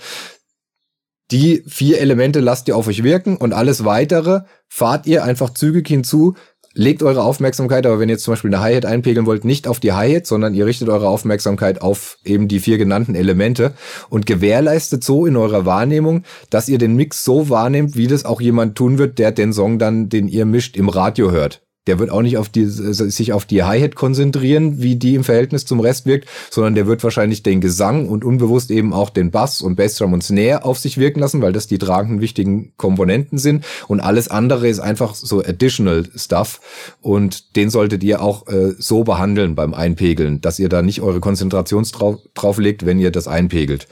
Die 1.30 1.62
vier 1.66 2.00
Elemente 2.00 2.40
lasst 2.40 2.68
ihr 2.68 2.76
auf 2.76 2.86
euch 2.88 3.02
wirken 3.02 3.36
und 3.36 3.52
alles 3.52 3.84
weitere 3.84 4.40
fahrt 4.68 5.06
ihr 5.06 5.24
einfach 5.24 5.50
zügig 5.50 5.88
hinzu, 5.88 6.34
legt 6.74 7.02
eure 7.02 7.22
Aufmerksamkeit, 7.22 7.86
aber 7.86 7.98
wenn 7.98 8.08
ihr 8.08 8.14
jetzt 8.14 8.24
zum 8.24 8.32
Beispiel 8.32 8.52
eine 8.52 8.62
Hi-Hat 8.62 8.84
einpegeln 8.84 9.26
wollt, 9.26 9.44
nicht 9.44 9.68
auf 9.68 9.80
die 9.80 9.92
Hi-Hat, 9.92 10.26
sondern 10.26 10.54
ihr 10.54 10.66
richtet 10.66 10.88
eure 10.88 11.08
Aufmerksamkeit 11.08 11.80
auf 11.80 12.18
eben 12.24 12.48
die 12.48 12.60
vier 12.60 12.78
genannten 12.78 13.14
Elemente 13.14 13.72
und 14.10 14.26
gewährleistet 14.26 15.04
so 15.04 15.24
in 15.26 15.36
eurer 15.36 15.64
Wahrnehmung, 15.64 16.24
dass 16.50 16.68
ihr 16.68 16.78
den 16.78 16.96
Mix 16.96 17.24
so 17.24 17.48
wahrnehmt, 17.48 17.96
wie 17.96 18.08
das 18.08 18.24
auch 18.24 18.40
jemand 18.40 18.76
tun 18.76 18.98
wird, 18.98 19.18
der 19.18 19.32
den 19.32 19.52
Song 19.52 19.78
dann, 19.78 20.08
den 20.08 20.28
ihr 20.28 20.44
mischt, 20.44 20.76
im 20.76 20.88
Radio 20.88 21.30
hört. 21.30 21.63
Der 21.86 21.98
wird 21.98 22.10
auch 22.10 22.22
nicht 22.22 22.38
auf 22.38 22.48
die, 22.48 22.64
sich 22.66 23.32
auf 23.32 23.44
die 23.44 23.62
Hi-Hat 23.62 23.94
konzentrieren, 23.94 24.80
wie 24.80 24.96
die 24.96 25.14
im 25.14 25.24
Verhältnis 25.24 25.66
zum 25.66 25.80
Rest 25.80 26.06
wirkt, 26.06 26.28
sondern 26.50 26.74
der 26.74 26.86
wird 26.86 27.04
wahrscheinlich 27.04 27.42
den 27.42 27.60
Gesang 27.60 28.08
und 28.08 28.24
unbewusst 28.24 28.70
eben 28.70 28.92
auch 28.92 29.10
den 29.10 29.30
Bass 29.30 29.60
und 29.60 29.76
Bassdrum 29.76 30.12
und 30.12 30.24
Snare 30.24 30.64
auf 30.64 30.78
sich 30.78 30.98
wirken 30.98 31.20
lassen, 31.20 31.42
weil 31.42 31.52
das 31.52 31.66
die 31.66 31.78
tragenden 31.78 32.20
wichtigen 32.20 32.72
Komponenten 32.76 33.38
sind. 33.38 33.64
Und 33.86 34.00
alles 34.00 34.28
andere 34.28 34.68
ist 34.68 34.80
einfach 34.80 35.14
so 35.14 35.40
additional 35.40 36.04
Stuff. 36.16 36.60
Und 37.02 37.56
den 37.56 37.70
solltet 37.70 38.02
ihr 38.02 38.22
auch 38.22 38.46
äh, 38.48 38.74
so 38.78 39.04
behandeln 39.04 39.54
beim 39.54 39.74
Einpegeln, 39.74 40.40
dass 40.40 40.58
ihr 40.58 40.68
da 40.68 40.82
nicht 40.82 41.02
eure 41.02 41.20
Konzentration 41.20 41.84
drauf, 41.84 42.18
drauf 42.34 42.58
legt, 42.58 42.86
wenn 42.86 42.98
ihr 42.98 43.10
das 43.10 43.28
einpegelt 43.28 43.86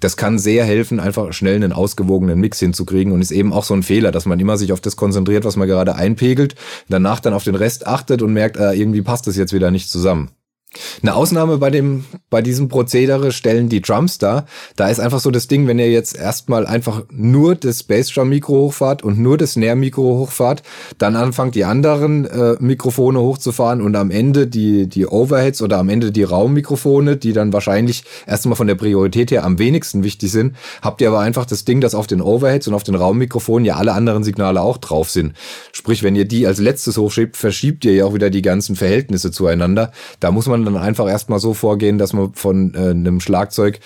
das 0.00 0.16
kann 0.16 0.38
sehr 0.38 0.64
helfen, 0.64 0.98
einfach 0.98 1.32
schnell 1.32 1.56
einen 1.56 1.72
ausgewogenen 1.72 2.40
Mix 2.40 2.58
hinzukriegen 2.58 3.12
und 3.12 3.20
ist 3.20 3.30
eben 3.30 3.52
auch 3.52 3.64
so 3.64 3.74
ein 3.74 3.82
Fehler, 3.82 4.10
dass 4.10 4.26
man 4.26 4.40
immer 4.40 4.56
sich 4.56 4.72
auf 4.72 4.80
das 4.80 4.96
konzentriert, 4.96 5.44
was 5.44 5.56
man 5.56 5.68
gerade 5.68 5.94
einpegelt, 5.94 6.54
danach 6.88 7.20
dann 7.20 7.34
auf 7.34 7.44
den 7.44 7.54
Rest 7.54 7.86
achtet 7.86 8.22
und 8.22 8.32
merkt, 8.32 8.56
äh, 8.56 8.72
irgendwie 8.72 9.02
passt 9.02 9.26
das 9.26 9.36
jetzt 9.36 9.52
wieder 9.52 9.70
nicht 9.70 9.90
zusammen. 9.90 10.30
Eine 11.02 11.16
Ausnahme 11.16 11.58
bei 11.58 11.70
dem, 11.70 12.04
bei 12.30 12.42
diesem 12.42 12.68
Prozedere 12.68 13.32
stellen 13.32 13.68
die 13.68 13.80
Drums 13.80 14.18
dar. 14.18 14.46
Da 14.76 14.88
ist 14.88 15.00
einfach 15.00 15.18
so 15.18 15.32
das 15.32 15.48
Ding, 15.48 15.66
wenn 15.66 15.80
ihr 15.80 15.90
jetzt 15.90 16.16
erstmal 16.16 16.64
einfach 16.64 17.02
nur 17.10 17.56
das 17.56 17.82
Bassdrum-Mikro 17.82 18.52
hochfahrt 18.52 19.02
und 19.02 19.18
nur 19.18 19.36
das 19.36 19.54
Snare-Mikro 19.54 20.02
hochfahrt, 20.02 20.62
dann 20.98 21.16
anfangt 21.16 21.56
die 21.56 21.64
anderen 21.64 22.24
äh, 22.24 22.54
Mikrofone 22.60 23.20
hochzufahren 23.20 23.80
und 23.80 23.96
am 23.96 24.12
Ende 24.12 24.46
die, 24.46 24.86
die 24.86 25.06
Overheads 25.06 25.60
oder 25.60 25.78
am 25.78 25.88
Ende 25.88 26.12
die 26.12 26.22
Raummikrofone, 26.22 27.16
die 27.16 27.32
dann 27.32 27.52
wahrscheinlich 27.52 28.04
erstmal 28.28 28.54
von 28.54 28.68
der 28.68 28.76
Priorität 28.76 29.32
her 29.32 29.42
am 29.42 29.58
wenigsten 29.58 30.04
wichtig 30.04 30.30
sind, 30.30 30.54
habt 30.82 31.00
ihr 31.00 31.08
aber 31.08 31.18
einfach 31.18 31.46
das 31.46 31.64
Ding, 31.64 31.80
dass 31.80 31.96
auf 31.96 32.06
den 32.06 32.20
Overheads 32.20 32.68
und 32.68 32.74
auf 32.74 32.84
den 32.84 32.94
Raummikrofonen 32.94 33.64
ja 33.64 33.74
alle 33.74 33.92
anderen 33.92 34.22
Signale 34.22 34.62
auch 34.62 34.78
drauf 34.78 35.10
sind. 35.10 35.32
Sprich, 35.72 36.04
wenn 36.04 36.14
ihr 36.14 36.26
die 36.26 36.46
als 36.46 36.60
letztes 36.60 36.96
hochschiebt, 36.96 37.36
verschiebt 37.36 37.84
ihr 37.84 37.94
ja 37.94 38.04
auch 38.04 38.14
wieder 38.14 38.30
die 38.30 38.42
ganzen 38.42 38.76
Verhältnisse 38.76 39.32
zueinander. 39.32 39.90
Da 40.20 40.30
muss 40.30 40.46
man 40.46 40.59
man 40.62 40.74
dann 40.74 40.82
einfach 40.82 41.08
erstmal 41.08 41.38
so 41.38 41.54
vorgehen, 41.54 41.98
dass 41.98 42.12
man 42.12 42.34
von 42.34 42.74
äh, 42.74 42.90
einem 42.90 43.20
Schlagzeug 43.20 43.80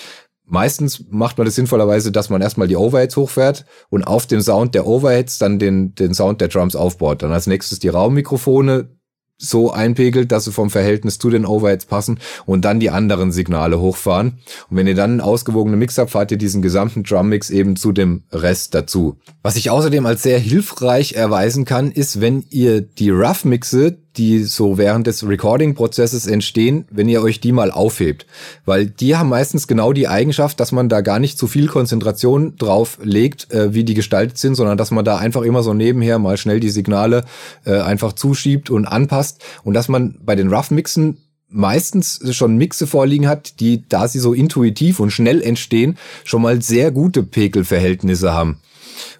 Meistens 0.46 1.04
macht 1.10 1.38
man 1.38 1.46
das 1.46 1.54
sinnvollerweise, 1.54 2.12
dass 2.12 2.28
man 2.28 2.42
erstmal 2.42 2.68
die 2.68 2.76
Overheads 2.76 3.16
hochfährt 3.16 3.64
und 3.88 4.04
auf 4.04 4.26
dem 4.26 4.42
Sound 4.42 4.74
der 4.74 4.86
Overheads 4.86 5.38
dann 5.38 5.58
den, 5.58 5.94
den 5.94 6.12
Sound 6.12 6.40
der 6.42 6.48
Drums 6.48 6.76
aufbaut. 6.76 7.22
Dann 7.22 7.32
als 7.32 7.46
nächstes 7.46 7.78
die 7.78 7.88
Raummikrofone 7.88 8.90
so 9.38 9.72
einpegelt, 9.72 10.30
dass 10.30 10.44
sie 10.44 10.52
vom 10.52 10.70
Verhältnis 10.70 11.18
zu 11.18 11.30
den 11.30 11.46
Overheads 11.46 11.86
passen 11.86 12.20
und 12.46 12.64
dann 12.64 12.78
die 12.78 12.90
anderen 12.90 13.32
Signale 13.32 13.80
hochfahren. 13.80 14.38
Und 14.70 14.76
wenn 14.76 14.86
ihr 14.86 14.94
dann 14.94 15.12
einen 15.12 15.20
ausgewogenen 15.20 15.78
Mix 15.78 15.98
habt, 15.98 16.10
fahrt 16.10 16.30
ihr 16.30 16.38
diesen 16.38 16.62
gesamten 16.62 17.02
Drummix 17.02 17.50
eben 17.50 17.74
zu 17.76 17.92
dem 17.92 18.24
Rest 18.30 18.74
dazu. 18.74 19.18
Was 19.42 19.56
ich 19.56 19.70
außerdem 19.70 20.04
als 20.06 20.22
sehr 20.22 20.38
hilfreich 20.38 21.14
erweisen 21.14 21.64
kann, 21.64 21.90
ist, 21.90 22.20
wenn 22.20 22.44
ihr 22.50 22.82
die 22.82 23.10
Rough-Mixe, 23.10 23.98
die 24.16 24.44
so 24.44 24.78
während 24.78 25.06
des 25.06 25.26
Recording-Prozesses 25.26 26.26
entstehen, 26.26 26.86
wenn 26.90 27.08
ihr 27.08 27.22
euch 27.22 27.40
die 27.40 27.52
mal 27.52 27.70
aufhebt. 27.70 28.26
Weil 28.64 28.86
die 28.86 29.16
haben 29.16 29.28
meistens 29.28 29.66
genau 29.66 29.92
die 29.92 30.08
Eigenschaft, 30.08 30.60
dass 30.60 30.72
man 30.72 30.88
da 30.88 31.00
gar 31.00 31.18
nicht 31.18 31.38
zu 31.38 31.46
viel 31.46 31.66
Konzentration 31.66 32.56
drauf 32.56 32.98
legt, 33.02 33.52
äh, 33.52 33.74
wie 33.74 33.84
die 33.84 33.94
gestaltet 33.94 34.38
sind, 34.38 34.54
sondern 34.54 34.78
dass 34.78 34.90
man 34.90 35.04
da 35.04 35.16
einfach 35.16 35.42
immer 35.42 35.62
so 35.62 35.74
nebenher 35.74 36.18
mal 36.18 36.36
schnell 36.36 36.60
die 36.60 36.70
Signale 36.70 37.24
äh, 37.64 37.80
einfach 37.80 38.12
zuschiebt 38.12 38.70
und 38.70 38.86
anpasst. 38.86 39.42
Und 39.64 39.74
dass 39.74 39.88
man 39.88 40.16
bei 40.24 40.36
den 40.36 40.52
Rough-Mixen 40.52 41.18
meistens 41.48 42.20
schon 42.34 42.56
Mixe 42.56 42.86
vorliegen 42.86 43.28
hat, 43.28 43.60
die, 43.60 43.88
da 43.88 44.08
sie 44.08 44.18
so 44.18 44.32
intuitiv 44.32 44.98
und 45.00 45.10
schnell 45.10 45.40
entstehen, 45.40 45.96
schon 46.24 46.42
mal 46.42 46.60
sehr 46.60 46.90
gute 46.90 47.22
Pegelverhältnisse 47.22 48.32
haben. 48.32 48.58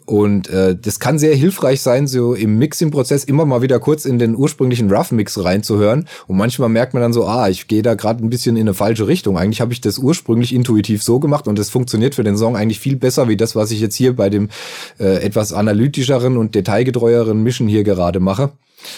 Und 0.06 0.50
äh, 0.50 0.76
das 0.76 1.00
kann 1.00 1.18
sehr 1.18 1.34
hilfreich 1.34 1.80
sein, 1.80 2.06
so 2.06 2.34
im 2.34 2.58
Mixing-Prozess 2.58 3.24
immer 3.24 3.46
mal 3.46 3.62
wieder 3.62 3.80
kurz 3.80 4.04
in 4.04 4.18
den 4.18 4.36
ursprünglichen 4.36 4.90
Rough-Mix 4.90 5.42
reinzuhören. 5.42 6.06
Und 6.26 6.36
manchmal 6.36 6.68
merkt 6.68 6.92
man 6.92 7.02
dann 7.02 7.14
so, 7.14 7.26
ah, 7.26 7.48
ich 7.48 7.68
gehe 7.68 7.82
da 7.82 7.94
gerade 7.94 8.22
ein 8.22 8.28
bisschen 8.28 8.56
in 8.56 8.62
eine 8.62 8.74
falsche 8.74 9.06
Richtung. 9.06 9.38
Eigentlich 9.38 9.62
habe 9.62 9.72
ich 9.72 9.80
das 9.80 9.98
ursprünglich 9.98 10.54
intuitiv 10.54 11.02
so 11.02 11.20
gemacht 11.20 11.48
und 11.48 11.58
das 11.58 11.70
funktioniert 11.70 12.14
für 12.14 12.24
den 12.24 12.36
Song 12.36 12.56
eigentlich 12.56 12.80
viel 12.80 12.96
besser, 12.96 13.28
wie 13.28 13.36
das, 13.36 13.56
was 13.56 13.70
ich 13.70 13.80
jetzt 13.80 13.96
hier 13.96 14.14
bei 14.14 14.28
dem 14.28 14.50
äh, 14.98 15.22
etwas 15.22 15.52
analytischeren 15.54 16.36
und 16.36 16.54
detailgetreueren 16.54 17.42
Mischen 17.42 17.66
hier 17.66 17.84
gerade 17.84 18.20
mache. 18.20 18.52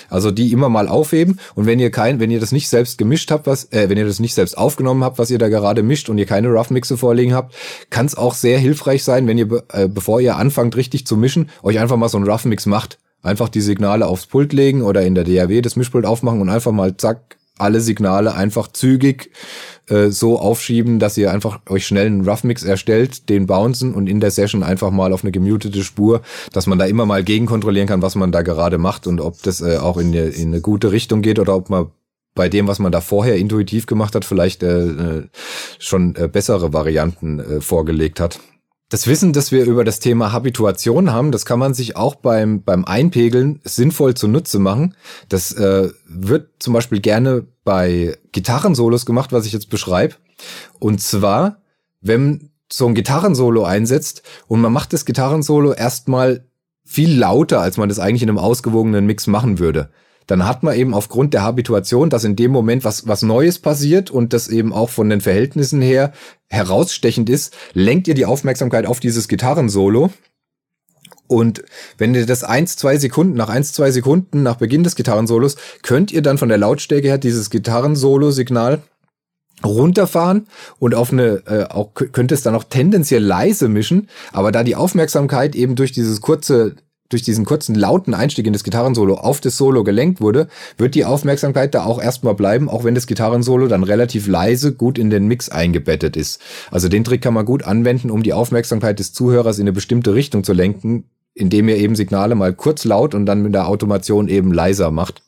Also 0.09 0.31
die 0.31 0.53
immer 0.53 0.69
mal 0.69 0.89
aufheben 0.89 1.39
und 1.55 1.67
wenn 1.67 1.79
ihr 1.79 1.91
kein, 1.91 2.21
wenn 2.21 2.31
ihr 2.31 2.41
das 2.41 2.53
nicht 2.53 2.69
selbst 2.69 2.99
gemischt 2.99 3.31
habt, 3.31 3.47
was, 3.47 3.73
äh, 3.73 3.89
wenn 3.89 3.99
ihr 3.99 4.07
das 4.07 4.21
nicht 4.21 4.35
selbst 4.35 4.57
aufgenommen 4.59 5.05
habt, 5.05 5.19
was 5.19 5.31
ihr 5.31 5.39
da 5.39 5.49
gerade 5.49 5.83
mischt 5.83 6.09
und 6.09 6.19
ihr 6.19 6.27
keine 6.27 6.49
Rough 6.49 6.71
Mixe 6.71 6.97
vorliegen 6.97 7.35
habt, 7.35 7.55
kann 7.91 8.07
es 8.07 8.17
auch 8.17 8.35
sehr 8.35 8.59
hilfreich 8.59 9.05
sein, 9.05 9.27
wenn 9.27 9.39
ihr, 9.39 9.63
äh, 9.73 9.89
bevor 9.89 10.21
ihr 10.21 10.37
anfangt 10.37 10.77
richtig 10.77 10.96
zu 11.05 11.17
mischen, 11.17 11.51
euch 11.63 11.79
einfach 11.81 11.97
mal 11.97 12.09
so 12.09 12.17
einen 12.17 12.29
Rough 12.29 12.45
Mix 12.45 12.67
macht. 12.67 12.99
Einfach 13.23 13.49
die 13.49 13.61
Signale 13.61 14.07
aufs 14.07 14.27
Pult 14.27 14.53
legen 14.53 14.83
oder 14.83 15.03
in 15.03 15.17
der 15.17 15.25
DAW 15.25 15.61
das 15.61 15.75
Mischpult 15.75 16.07
aufmachen 16.07 16.41
und 16.41 16.49
einfach 16.49 16.71
mal 16.71 16.97
zack 16.97 17.37
alle 17.59 17.81
Signale 17.81 18.35
einfach 18.35 18.69
zügig 18.69 19.31
äh, 19.89 20.09
so 20.09 20.39
aufschieben, 20.39 20.99
dass 20.99 21.17
ihr 21.17 21.33
einfach 21.33 21.61
euch 21.69 21.87
schnell 21.87 22.07
einen 22.07 22.29
Rough 22.29 22.45
Mix 22.45 22.63
erstellt, 22.63 23.29
den 23.29 23.47
bouncen 23.47 23.95
und 23.95 24.09
in 24.09 24.21
der 24.21 24.31
Session 24.31 24.63
einfach 24.63 24.91
mal 24.91 25.13
auf 25.13 25.23
eine 25.23 25.33
gemutete 25.33 25.83
Spur, 25.83 26.23
dass 26.53 26.67
man 26.67 26.79
da 26.79 26.85
immer 26.85 27.07
mal 27.07 27.25
gegenkontrollieren 27.25 27.89
kann, 27.89 28.03
was 28.03 28.15
man 28.15 28.33
da 28.33 28.43
gerade 28.43 28.79
macht 28.79 29.07
und 29.07 29.21
ob 29.21 29.43
das 29.43 29.61
äh, 29.61 29.79
auch 29.79 29.97
in, 29.97 30.09
eine, 30.09 30.27
in 30.27 30.49
eine 30.49 30.61
gute 30.61 30.93
Richtung 30.93 31.23
geht 31.23 31.39
oder 31.39 31.57
ob 31.57 31.71
man 31.71 31.91
bei 32.35 32.51
dem, 32.51 32.69
was 32.69 32.79
man 32.79 32.93
da 32.93 33.01
vorher 33.01 33.37
intuitiv 33.37 33.87
gemacht 33.87 34.15
hat, 34.15 34.25
vielleicht 34.25 34.63
äh, 34.63 34.87
äh 34.87 35.29
schon 35.79 36.15
äh, 36.17 36.29
bessere 36.29 36.73
Varianten 36.73 37.41
äh, 37.41 37.61
vorgelegt 37.61 38.21
hat. 38.21 38.41
Das 38.89 39.09
Wissen, 39.09 39.33
das 39.33 39.51
wir 39.51 39.65
über 39.65 39.83
das 39.83 39.99
Thema 39.99 40.33
Habituation 40.33 41.13
haben, 41.13 41.33
das 41.33 41.45
kann 41.45 41.59
man 41.59 41.75
sich 41.75 41.97
auch 41.97 42.15
beim, 42.15 42.63
beim 42.63 42.85
Einpegeln 42.85 43.61
sinnvoll 43.65 44.15
zunutze 44.15 44.61
machen. 44.61 44.95
Das 45.29 45.53
äh, 45.53 45.91
wird 46.07 46.51
zum 46.61 46.73
Beispiel 46.73 47.01
gerne 47.01 47.47
bei 47.65 48.17
Gitarrensolos 48.31 49.05
gemacht, 49.05 49.33
was 49.33 49.45
ich 49.45 49.53
jetzt 49.53 49.71
beschreibe. 49.71 50.15
Und 50.79 51.01
zwar, 51.01 51.63
wenn 52.01 52.51
so 52.73 52.87
ein 52.87 52.95
Gitarrensolo 52.95 53.65
einsetzt 53.65 54.23
und 54.47 54.61
man 54.61 54.73
macht 54.73 54.93
das 54.93 55.05
Gitarrensolo 55.05 55.73
erstmal 55.73 56.47
viel 56.85 57.19
lauter, 57.19 57.61
als 57.61 57.79
man 57.79 57.89
das 57.89 57.99
eigentlich 57.99 58.23
in 58.23 58.29
einem 58.29 58.39
ausgewogenen 58.39 59.05
Mix 59.05 59.27
machen 59.27 59.59
würde 59.59 59.91
dann 60.27 60.47
hat 60.47 60.63
man 60.63 60.75
eben 60.75 60.95
aufgrund 60.95 61.35
der 61.35 61.43
Habituation, 61.43 62.11
dass 62.11 62.25
in 62.25 62.37
dem 62.37 62.51
Moment 62.51 62.85
was, 62.85 63.07
was 63.07 63.23
Neues 63.23 63.59
passiert 63.59 64.11
und 64.11 64.33
das 64.33 64.49
eben 64.49 64.73
auch 64.73 64.91
von 64.91 65.09
den 65.09 65.21
Verhältnissen 65.21 65.81
her 65.81 66.13
herausstechend 66.49 67.31
ist, 67.31 67.57
lenkt 67.75 68.09
ihr 68.09 68.15
die 68.15 68.27
Aufmerksamkeit 68.27 68.87
auf 68.87 69.01
dieses 69.01 69.29
Gitarrensolo. 69.29 70.11
Und 71.29 71.65
wenn 71.99 72.15
ihr 72.15 72.27
das 72.27 72.45
eins, 72.45 72.77
zwei 72.77 72.99
Sekunden, 72.99 73.35
nach 73.35 73.49
eins, 73.49 73.73
zwei 73.73 73.91
Sekunden 73.91 74.43
nach 74.43 74.57
Beginn 74.57 74.85
des 74.85 74.95
Gitarrensolos, 74.95 75.57
könnt 75.83 76.13
ihr 76.13 76.23
dann 76.23 76.39
von 76.39 76.49
der 76.49 76.59
Lautstärke 76.59 77.09
her 77.09 77.19
dieses 77.19 77.51
Gitarrensolo-Signal 77.51 78.83
runterfahren 79.65 80.47
und 80.79 80.95
auf 80.95 81.13
eine 81.13 81.43
äh, 81.47 81.65
auch 81.65 81.95
könnte 81.95 82.35
es 82.35 82.43
dann 82.43 82.55
auch 82.55 82.65
tendenziell 82.65 83.23
leise 83.23 83.69
mischen, 83.69 84.09
aber 84.33 84.53
da 84.53 84.63
die 84.63 84.77
Aufmerksamkeit 84.77 85.57
eben 85.57 85.77
durch 85.77 85.93
dieses 85.93 86.21
kurze 86.21 86.77
durch 87.09 87.23
diesen 87.23 87.45
kurzen 87.45 87.75
lauten 87.75 88.15
Einstieg 88.15 88.47
in 88.47 88.53
das 88.53 88.65
Gitarrensolo 88.65 89.15
auf 89.15 89.41
das 89.41 89.57
Solo 89.57 89.85
gelenkt 89.85 90.21
wurde, 90.21 90.49
wird 90.77 90.95
die 90.95 91.05
Aufmerksamkeit 91.05 91.75
da 91.75 91.85
auch 91.85 92.03
erstmal 92.03 92.35
bleiben, 92.35 92.69
auch 92.69 92.85
wenn 92.85 92.95
das 92.95 93.07
Gitarrensolo 93.07 93.69
dann 93.69 93.85
relativ 93.85 94.27
leise 94.27 94.73
gut 94.73 94.99
in 94.99 95.11
den 95.11 95.27
Mix 95.27 95.49
eingebettet 95.49 96.17
ist. 96.17 96.41
Also 96.71 96.89
den 96.89 97.05
Trick 97.05 97.23
kann 97.23 97.35
man 97.35 97.47
gut 97.47 97.65
anwenden, 97.65 98.11
um 98.11 98.23
die 98.23 98.33
Aufmerksamkeit 98.33 98.99
des 98.99 99.13
Zuhörers 99.13 99.59
in 99.59 99.65
eine 99.65 99.73
bestimmte 99.73 100.15
Richtung 100.15 100.45
zu 100.45 100.53
lenken, 100.53 101.05
indem 101.35 101.69
ihr 101.69 101.77
eben 101.77 101.95
Signale 101.95 102.35
mal 102.35 102.55
kurz 102.55 102.85
laut 102.85 103.15
und 103.15 103.27
dann 103.27 103.43
mit 103.43 103.55
der 103.55 103.69
Automation 103.69 104.29
eben 104.29 104.53
leiser 104.53 104.91
macht. 104.91 105.23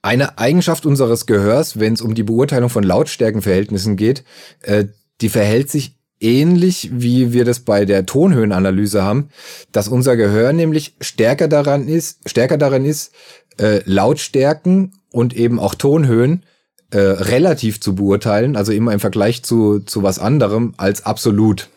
Eine 0.00 0.38
Eigenschaft 0.38 0.86
unseres 0.86 1.26
Gehörs, 1.26 1.80
wenn 1.80 1.92
es 1.92 2.00
um 2.00 2.14
die 2.14 2.22
Beurteilung 2.22 2.70
von 2.70 2.84
Lautstärkenverhältnissen 2.84 3.96
geht, 3.96 4.24
äh, 4.62 4.86
die 5.20 5.28
verhält 5.28 5.70
sich 5.70 5.97
ähnlich 6.20 6.90
wie 6.92 7.32
wir 7.32 7.44
das 7.44 7.60
bei 7.60 7.84
der 7.84 8.06
Tonhöhenanalyse 8.06 9.02
haben, 9.02 9.28
dass 9.72 9.88
unser 9.88 10.16
Gehör 10.16 10.52
nämlich 10.52 10.96
stärker 11.00 11.48
daran 11.48 11.88
ist, 11.88 12.28
stärker 12.28 12.58
daran 12.58 12.84
ist, 12.84 13.12
äh, 13.58 13.80
Lautstärken 13.84 14.92
und 15.10 15.36
eben 15.36 15.58
auch 15.58 15.74
Tonhöhen 15.74 16.44
äh, 16.90 16.98
relativ 16.98 17.80
zu 17.80 17.94
beurteilen, 17.94 18.56
also 18.56 18.72
immer 18.72 18.92
im 18.92 19.00
Vergleich 19.00 19.42
zu, 19.42 19.80
zu 19.80 20.02
was 20.02 20.18
anderem 20.18 20.74
als 20.76 21.04
absolut. 21.04 21.68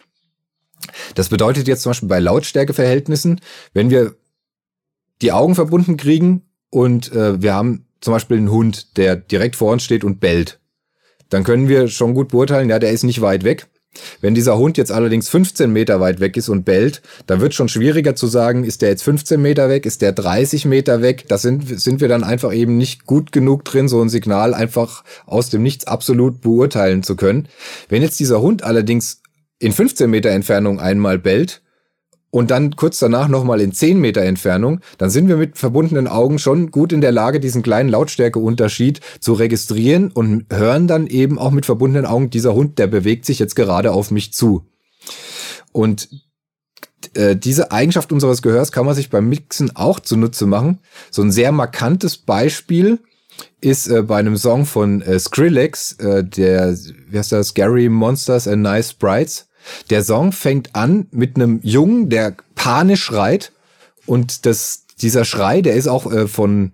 Das 1.15 1.29
bedeutet 1.29 1.67
jetzt 1.67 1.83
zum 1.83 1.91
Beispiel 1.91 2.10
bei 2.10 2.19
Lautstärkeverhältnissen, 2.19 3.41
wenn 3.74 3.89
wir 3.89 4.15
die 5.21 5.31
Augen 5.31 5.55
verbunden 5.55 5.98
kriegen 5.98 6.43
und 6.69 7.12
äh, 7.12 7.41
wir 7.41 7.53
haben 7.53 7.86
zum 8.00 8.13
Beispiel 8.13 8.38
einen 8.38 8.51
Hund, 8.51 8.98
der 8.98 9.15
direkt 9.15 9.55
vor 9.55 9.71
uns 9.71 9.83
steht 9.83 10.03
und 10.03 10.19
bellt, 10.19 10.60
dann 11.29 11.43
können 11.43 11.69
wir 11.69 11.88
schon 11.88 12.13
gut 12.13 12.29
beurteilen, 12.29 12.69
ja, 12.69 12.79
der 12.79 12.91
ist 12.91 13.03
nicht 13.03 13.21
weit 13.21 13.43
weg. 13.43 13.67
Wenn 14.21 14.36
dieser 14.36 14.57
Hund 14.57 14.77
jetzt 14.77 14.91
allerdings 14.91 15.27
15 15.29 15.71
Meter 15.71 16.00
weit 16.00 16.19
weg 16.19 16.38
ist 16.38 16.50
und 16.50 16.63
bellt, 16.63 17.01
da 17.27 17.41
wird 17.41 17.53
schon 17.53 17.67
schwieriger 17.67 18.15
zu 18.15 18.27
sagen, 18.27 18.63
ist 18.63 18.81
der 18.81 18.89
jetzt 18.89 19.03
15 19.03 19.41
Meter 19.41 19.69
weg, 19.69 19.86
ist 19.86 20.01
der 20.01 20.13
30 20.13 20.65
Meter 20.65 21.01
weg. 21.01 21.25
Da 21.27 21.38
sind, 21.38 21.79
sind 21.79 22.00
wir 22.00 22.07
dann 22.07 22.24
einfach 22.24 22.53
eben 22.53 22.77
nicht 22.77 23.05
gut 23.05 23.31
genug 23.31 23.65
drin, 23.65 23.89
so 23.89 24.01
ein 24.01 24.10
Signal 24.10 24.53
einfach 24.53 25.03
aus 25.25 25.50
dem 25.50 25.63
Nichts 25.63 25.88
absolut 25.88 26.41
beurteilen 26.41 27.03
zu 27.03 27.15
können. 27.15 27.48
Wenn 27.89 28.01
jetzt 28.01 28.19
dieser 28.19 28.41
Hund 28.41 28.63
allerdings 28.63 29.21
in 29.60 29.74
15 29.74 30.10
Meter 30.10 30.29
Entfernung 30.29 30.79
einmal 30.79 31.19
bellt, 31.19 31.62
und 32.32 32.50
dann 32.50 32.76
kurz 32.76 32.98
danach 33.00 33.28
nochmal 33.28 33.62
in 33.62 33.74
10 33.74 34.00
Meter 34.00 34.22
Entfernung, 34.22 34.80
dann 34.98 35.10
sind 35.10 35.28
wir 35.28 35.38
mit 35.38 35.58
verbundenen 35.58 36.08
Augen 36.08 36.40
schon 36.40 36.72
gut 36.72 36.94
in 36.94 37.02
der 37.02 37.12
Lage, 37.12 37.40
diesen 37.40 37.62
kleinen 37.62 37.90
Lautstärkeunterschied 37.90 39.02
zu 39.20 39.34
registrieren 39.34 40.12
und 40.12 40.46
hören 40.52 40.88
dann 40.88 41.08
eben 41.08 41.38
auch 41.38 41.52
mit 41.52 41.66
verbundenen 41.66 42.06
Augen, 42.06 42.30
dieser 42.30 42.54
Hund, 42.54 42.80
der 42.80 42.88
bewegt 42.88 43.26
sich 43.26 43.38
jetzt 43.38 43.56
gerade 43.56 43.92
auf 43.92 44.12
mich 44.12 44.34
zu. 44.34 44.66
Und 45.74 46.10
äh, 47.14 47.36
diese 47.36 47.72
Eigenschaft 47.72 48.12
unseres 48.12 48.42
Gehörs 48.42 48.72
kann 48.72 48.86
man 48.86 48.96
sich 48.96 49.10
beim 49.10 49.28
Mixen 49.28 49.76
auch 49.76 50.00
zunutze 50.00 50.46
machen. 50.46 50.80
So 51.10 51.22
ein 51.22 51.32
sehr 51.32 51.52
markantes 51.52 52.18
Beispiel 52.18 53.00
ist 53.60 53.88
äh, 53.88 54.04
bei 54.04 54.18
einem 54.18 54.38
Song 54.38 54.66
von 54.66 55.02
äh, 55.02 55.20
Skrillex, 55.20 55.94
äh, 55.94 56.24
der, 56.24 56.78
wie 57.10 57.18
heißt 57.18 57.32
das, 57.32 57.50
Scary 57.50 57.90
Monsters 57.90 58.48
and 58.48 58.62
Nice 58.62 58.92
Sprites. 58.92 59.48
Der 59.89 60.03
Song 60.03 60.32
fängt 60.32 60.75
an 60.75 61.08
mit 61.12 61.36
einem 61.36 61.60
Jungen, 61.63 62.10
der 62.10 62.36
panisch 62.56 63.03
schreit 63.03 63.51
und 64.06 64.46
das, 64.46 64.86
dieser 65.01 65.25
Schrei, 65.25 65.62
der 65.62 65.75
ist 65.75 65.88
auch 65.88 66.12
äh, 66.12 66.27
von 66.27 66.74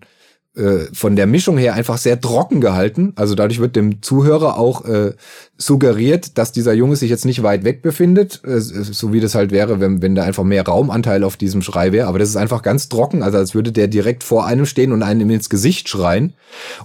äh, 0.58 0.88
von 0.92 1.16
der 1.16 1.28
Mischung 1.28 1.58
her 1.58 1.76
einfach 1.76 2.00
sehr 2.00 2.20
trocken 2.20 2.62
gehalten. 2.62 3.14
Also 3.16 3.36
dadurch 3.36 3.60
wird 3.60 3.76
dem 3.76 4.02
Zuhörer 4.02 4.58
auch 4.58 4.86
äh, 4.86 5.14
suggeriert, 5.58 6.38
dass 6.38 6.52
dieser 6.52 6.74
Junge 6.74 6.96
sich 6.96 7.10
jetzt 7.10 7.26
nicht 7.26 7.42
weit 7.42 7.64
weg 7.64 7.82
befindet, 7.82 8.42
äh, 8.44 8.60
so 8.60 9.12
wie 9.12 9.20
das 9.20 9.34
halt 9.34 9.52
wäre, 9.52 9.80
wenn, 9.80 10.02
wenn 10.02 10.14
da 10.14 10.24
einfach 10.24 10.44
mehr 10.44 10.64
Raumanteil 10.64 11.24
auf 11.24 11.36
diesem 11.36 11.62
Schrei 11.62 11.92
wäre. 11.92 12.08
Aber 12.08 12.20
das 12.20 12.30
ist 12.30 12.36
einfach 12.36 12.62
ganz 12.62 12.90
trocken, 12.90 13.24
also 13.24 13.38
als 13.38 13.56
würde 13.56 13.72
der 13.72 13.88
direkt 13.88 14.24
vor 14.24 14.46
einem 14.46 14.66
stehen 14.66 14.92
und 14.92 15.02
einem 15.02 15.30
ins 15.30 15.50
Gesicht 15.50 15.90
schreien. 15.90 16.34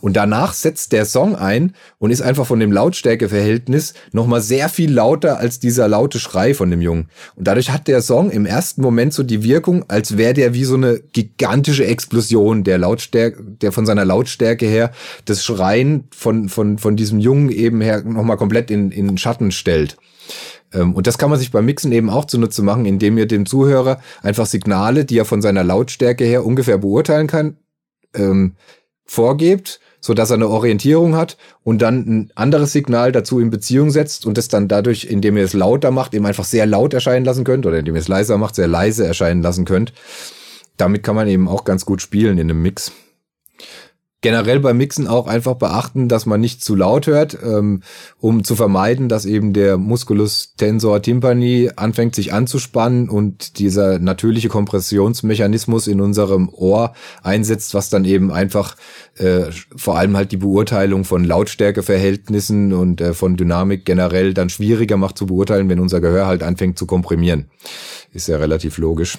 Und 0.00 0.16
danach 0.16 0.54
setzt 0.54 0.92
der 0.92 1.04
Song 1.04 1.36
ein 1.36 1.74
und 1.98 2.10
ist 2.10 2.22
einfach 2.22 2.46
von 2.46 2.60
dem 2.60 2.72
Lautstärkeverhältnis 2.72 3.94
nochmal 4.12 4.40
sehr 4.40 4.68
viel 4.68 4.92
lauter 4.92 5.38
als 5.38 5.60
dieser 5.60 5.86
laute 5.86 6.18
Schrei 6.18 6.54
von 6.54 6.70
dem 6.70 6.80
Jungen. 6.80 7.08
Und 7.36 7.46
dadurch 7.46 7.70
hat 7.70 7.88
der 7.88 8.00
Song 8.00 8.30
im 8.30 8.46
ersten 8.46 8.80
Moment 8.80 9.12
so 9.12 9.22
die 9.22 9.42
Wirkung, 9.42 9.84
als 9.88 10.16
wäre 10.16 10.34
der 10.34 10.54
wie 10.54 10.64
so 10.64 10.74
eine 10.74 11.00
gigantische 11.12 11.84
Explosion 11.84 12.64
der 12.64 12.78
Lautstärke 12.78 13.42
der 13.60 13.72
von 13.72 13.86
seiner 13.86 14.04
Lautstärke 14.04 14.66
her 14.66 14.92
das 15.24 15.44
Schreien 15.44 16.04
von, 16.14 16.48
von, 16.48 16.78
von 16.78 16.96
diesem 16.96 17.18
Jungen 17.18 17.50
eben 17.50 17.80
her 17.80 18.02
nochmal 18.02 18.36
komplett 18.36 18.61
in, 18.70 18.90
in 18.90 19.18
Schatten 19.18 19.50
stellt. 19.50 19.96
Ähm, 20.72 20.94
und 20.94 21.06
das 21.06 21.18
kann 21.18 21.30
man 21.30 21.38
sich 21.38 21.50
beim 21.50 21.64
Mixen 21.64 21.92
eben 21.92 22.10
auch 22.10 22.24
zunutze 22.24 22.62
machen, 22.62 22.86
indem 22.86 23.18
ihr 23.18 23.26
dem 23.26 23.46
Zuhörer 23.46 24.00
einfach 24.22 24.46
Signale, 24.46 25.04
die 25.04 25.18
er 25.18 25.24
von 25.24 25.42
seiner 25.42 25.64
Lautstärke 25.64 26.24
her 26.24 26.44
ungefähr 26.44 26.78
beurteilen 26.78 27.26
kann, 27.26 27.56
ähm, 28.14 28.54
vorgebt, 29.04 29.80
so 30.00 30.14
dass 30.14 30.30
er 30.30 30.34
eine 30.34 30.48
Orientierung 30.48 31.14
hat 31.14 31.36
und 31.62 31.80
dann 31.82 31.98
ein 32.06 32.32
anderes 32.34 32.72
Signal 32.72 33.12
dazu 33.12 33.38
in 33.38 33.50
Beziehung 33.50 33.90
setzt 33.90 34.26
und 34.26 34.36
das 34.36 34.48
dann 34.48 34.68
dadurch, 34.68 35.04
indem 35.04 35.36
ihr 35.36 35.44
es 35.44 35.52
lauter 35.52 35.90
macht, 35.90 36.14
eben 36.14 36.26
einfach 36.26 36.44
sehr 36.44 36.66
laut 36.66 36.94
erscheinen 36.94 37.24
lassen 37.24 37.44
könnt 37.44 37.66
oder 37.66 37.78
indem 37.78 37.94
ihr 37.94 38.00
es 38.00 38.08
leiser 38.08 38.38
macht, 38.38 38.54
sehr 38.54 38.68
leise 38.68 39.06
erscheinen 39.06 39.42
lassen 39.42 39.64
könnt. 39.64 39.92
Damit 40.76 41.02
kann 41.02 41.14
man 41.14 41.28
eben 41.28 41.48
auch 41.48 41.64
ganz 41.64 41.84
gut 41.84 42.02
spielen 42.02 42.38
in 42.38 42.50
einem 42.50 42.62
Mix 42.62 42.92
generell 44.22 44.60
beim 44.60 44.78
Mixen 44.78 45.06
auch 45.06 45.26
einfach 45.26 45.54
beachten, 45.54 46.08
dass 46.08 46.26
man 46.26 46.40
nicht 46.40 46.64
zu 46.64 46.74
laut 46.74 47.06
hört, 47.06 47.36
ähm, 47.42 47.82
um 48.18 48.44
zu 48.44 48.54
vermeiden, 48.54 49.08
dass 49.08 49.26
eben 49.26 49.52
der 49.52 49.76
Musculus 49.76 50.54
tensor 50.56 51.02
tympani 51.02 51.70
anfängt 51.76 52.14
sich 52.14 52.32
anzuspannen 52.32 53.08
und 53.08 53.58
dieser 53.58 53.98
natürliche 53.98 54.48
Kompressionsmechanismus 54.48 55.88
in 55.88 56.00
unserem 56.00 56.48
Ohr 56.48 56.94
einsetzt, 57.22 57.74
was 57.74 57.90
dann 57.90 58.04
eben 58.04 58.30
einfach 58.30 58.76
äh, 59.16 59.50
vor 59.76 59.98
allem 59.98 60.16
halt 60.16 60.32
die 60.32 60.36
Beurteilung 60.36 61.04
von 61.04 61.24
Lautstärkeverhältnissen 61.24 62.72
und 62.72 63.00
äh, 63.00 63.14
von 63.14 63.36
Dynamik 63.36 63.84
generell 63.84 64.34
dann 64.34 64.48
schwieriger 64.48 64.96
macht 64.96 65.18
zu 65.18 65.26
beurteilen, 65.26 65.68
wenn 65.68 65.80
unser 65.80 66.00
Gehör 66.00 66.26
halt 66.26 66.44
anfängt 66.44 66.78
zu 66.78 66.86
komprimieren. 66.86 67.50
Ist 68.12 68.28
ja 68.28 68.36
relativ 68.36 68.78
logisch. 68.78 69.18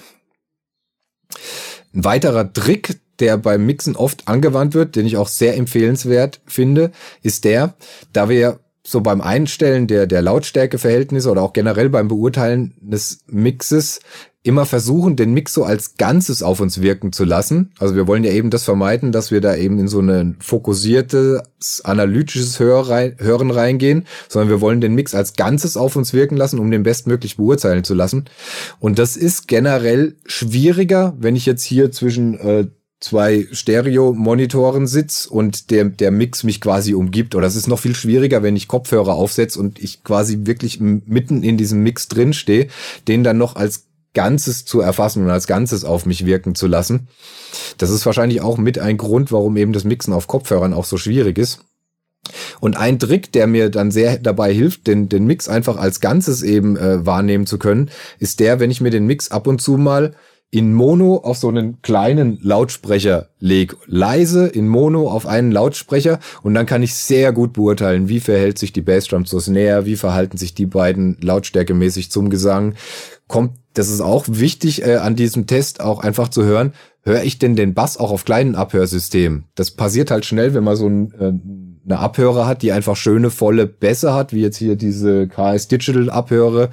Ein 1.94 2.06
weiterer 2.06 2.52
Trick, 2.52 3.00
der 3.24 3.38
beim 3.38 3.66
Mixen 3.66 3.96
oft 3.96 4.28
angewandt 4.28 4.74
wird, 4.74 4.98
den 4.98 5.06
ich 5.06 5.16
auch 5.16 5.30
sehr 5.30 5.56
empfehlenswert 5.56 6.42
finde, 6.46 6.92
ist 7.22 7.46
der, 7.46 7.76
da 8.12 8.28
wir 8.28 8.60
so 8.86 9.00
beim 9.00 9.22
Einstellen 9.22 9.88
der, 9.88 10.08
der 10.08 10.22
Lautstärkeverhältnisse 10.22 11.32
oder 11.32 11.42
auch 11.42 11.54
generell 11.54 11.90
beim 11.90 12.10
Beurteilen 12.10 12.74
des 12.82 13.20
Mixes 13.28 14.02
immer 14.46 14.66
versuchen, 14.66 15.16
den 15.16 15.34
Mix 15.34 15.54
so 15.54 15.64
als 15.64 15.96
Ganzes 15.96 16.44
auf 16.44 16.60
uns 16.60 16.82
wirken 16.82 17.14
zu 17.14 17.24
lassen. 17.24 17.72
Also 17.80 17.96
wir 17.96 18.08
wollen 18.08 18.26
ja 18.26 18.32
eben 18.32 18.50
das 18.50 18.66
vermeiden, 18.66 19.14
dass 19.14 19.32
wir 19.32 19.40
da 19.40 19.56
eben 19.56 19.80
in 19.80 19.88
so 19.88 20.02
ein 20.02 20.36
fokussiertes, 20.42 21.82
analytisches 21.86 22.60
Hören 22.60 23.52
reingehen, 23.52 24.06
sondern 24.28 24.50
wir 24.50 24.60
wollen 24.60 24.82
den 24.82 24.96
Mix 24.96 25.16
als 25.16 25.36
Ganzes 25.38 25.78
auf 25.78 25.96
uns 25.96 26.14
wirken 26.14 26.36
lassen, 26.36 26.60
um 26.60 26.70
den 26.70 26.84
bestmöglich 26.84 27.38
beurteilen 27.38 27.86
zu 27.86 27.94
lassen. 27.94 28.26
Und 28.80 29.00
das 29.00 29.16
ist 29.16 29.48
generell 29.48 30.18
schwieriger, 30.26 31.16
wenn 31.18 31.38
ich 31.38 31.46
jetzt 31.46 31.64
hier 31.64 31.94
zwischen 31.94 32.38
äh, 32.38 32.68
zwei 33.04 33.48
Stereo-Monitoren 33.52 34.88
sitz 34.88 35.26
und 35.26 35.72
der, 35.72 35.86
der 35.86 36.10
Mix 36.10 36.44
mich 36.44 36.62
quasi 36.62 36.94
umgibt. 36.94 37.36
Oder 37.36 37.46
es 37.46 37.58
ist 37.58 37.68
noch 37.68 37.80
viel 37.80 37.96
schwieriger, 37.96 38.44
wenn 38.44 38.56
ich 38.56 38.70
Kopfhörer 38.70 39.16
aufsetze 39.16 39.60
und 39.60 39.78
ich 39.84 40.04
quasi 40.06 40.46
wirklich 40.46 40.80
mitten 40.80 41.44
in 41.44 41.58
diesem 41.58 41.84
Mix 41.84 42.08
drinstehe, 42.08 42.70
den 43.10 43.26
dann 43.26 43.38
noch 43.38 43.58
als 43.58 43.88
Ganzes 44.14 44.64
zu 44.64 44.80
erfassen 44.80 45.24
und 45.24 45.32
als 45.32 45.48
Ganzes 45.48 45.84
auf 45.84 46.06
mich 46.06 46.26
wirken 46.26 46.56
zu 46.56 46.66
lassen. 46.68 47.10
Das 47.78 47.90
ist 47.90 48.06
wahrscheinlich 48.06 48.40
auch 48.40 48.58
mit 48.58 48.80
ein 48.80 48.98
Grund, 48.98 49.34
warum 49.34 49.58
eben 49.58 49.74
das 49.74 49.84
Mixen 49.84 50.14
auf 50.14 50.28
Kopfhörern 50.28 50.74
auch 50.74 50.86
so 50.86 50.98
schwierig 50.98 51.38
ist. 51.38 51.60
Und 52.62 52.78
ein 52.78 53.00
Trick, 53.00 53.34
der 53.34 53.48
mir 53.48 53.70
dann 53.70 53.92
sehr 53.92 54.18
dabei 54.18 54.54
hilft, 54.54 54.88
den, 54.88 55.10
den 55.10 55.26
Mix 55.26 55.50
einfach 55.50 55.76
als 55.76 56.00
Ganzes 56.00 56.42
eben 56.42 56.78
äh, 56.78 57.06
wahrnehmen 57.06 57.48
zu 57.48 57.60
können, 57.60 57.90
ist 58.18 58.40
der, 58.40 58.62
wenn 58.62 58.72
ich 58.72 58.80
mir 58.80 58.92
den 58.92 59.06
Mix 59.06 59.30
ab 59.30 59.46
und 59.46 59.62
zu 59.62 59.76
mal 59.76 60.16
in 60.54 60.72
Mono 60.72 61.18
auf 61.18 61.40
so 61.40 61.48
einen 61.48 61.82
kleinen 61.82 62.38
Lautsprecher 62.44 63.30
leg. 63.40 63.76
Leise 63.88 64.46
in 64.46 64.68
Mono 64.68 65.10
auf 65.10 65.26
einen 65.26 65.52
Lautsprecher 65.52 66.20
und 66.44 66.54
dann 66.54 66.68
kann 66.68 66.84
ich 66.84 66.94
sehr 66.94 67.34
gut 67.34 67.54
beurteilen, 67.54 68.08
wie 68.08 68.20
verhält 68.20 68.60
sich 68.60 68.72
die 68.72 68.84
Bassdrum 68.84 69.26
zur 69.26 69.42
Snare, 69.42 69.88
wie 69.88 69.96
verhalten 69.96 70.38
sich 70.38 70.54
die 70.54 70.68
beiden 70.68 71.18
lautstärkemäßig 71.22 72.12
zum 72.12 72.30
Gesang. 72.30 72.76
Kommt, 73.28 73.54
das 73.74 73.90
ist 73.90 74.02
auch 74.02 74.26
wichtig 74.28 74.86
äh, 74.86 74.98
an 74.98 75.16
diesem 75.16 75.48
Test 75.48 75.82
auch 75.82 76.02
einfach 76.02 76.28
zu 76.28 76.44
hören, 76.44 76.74
höre 77.02 77.24
ich 77.24 77.40
denn 77.40 77.56
den 77.56 77.74
Bass 77.74 77.98
auch 77.98 78.12
auf 78.12 78.24
kleinen 78.24 78.54
Abhörsystemen? 78.54 79.46
Das 79.56 79.72
passiert 79.72 80.12
halt 80.12 80.24
schnell, 80.24 80.54
wenn 80.54 80.64
man 80.64 80.76
so 80.76 80.88
ein 80.88 81.14
äh, 81.20 81.34
eine 81.86 82.00
Abhörer 82.00 82.48
hat, 82.48 82.62
die 82.62 82.72
einfach 82.72 82.96
schöne, 82.96 83.30
volle 83.30 83.68
Bässe 83.68 84.14
hat, 84.14 84.32
wie 84.32 84.42
jetzt 84.42 84.58
hier 84.58 84.76
diese 84.76 85.28
KS 85.28 85.68
Digital 85.68 86.10
Abhöre, 86.10 86.70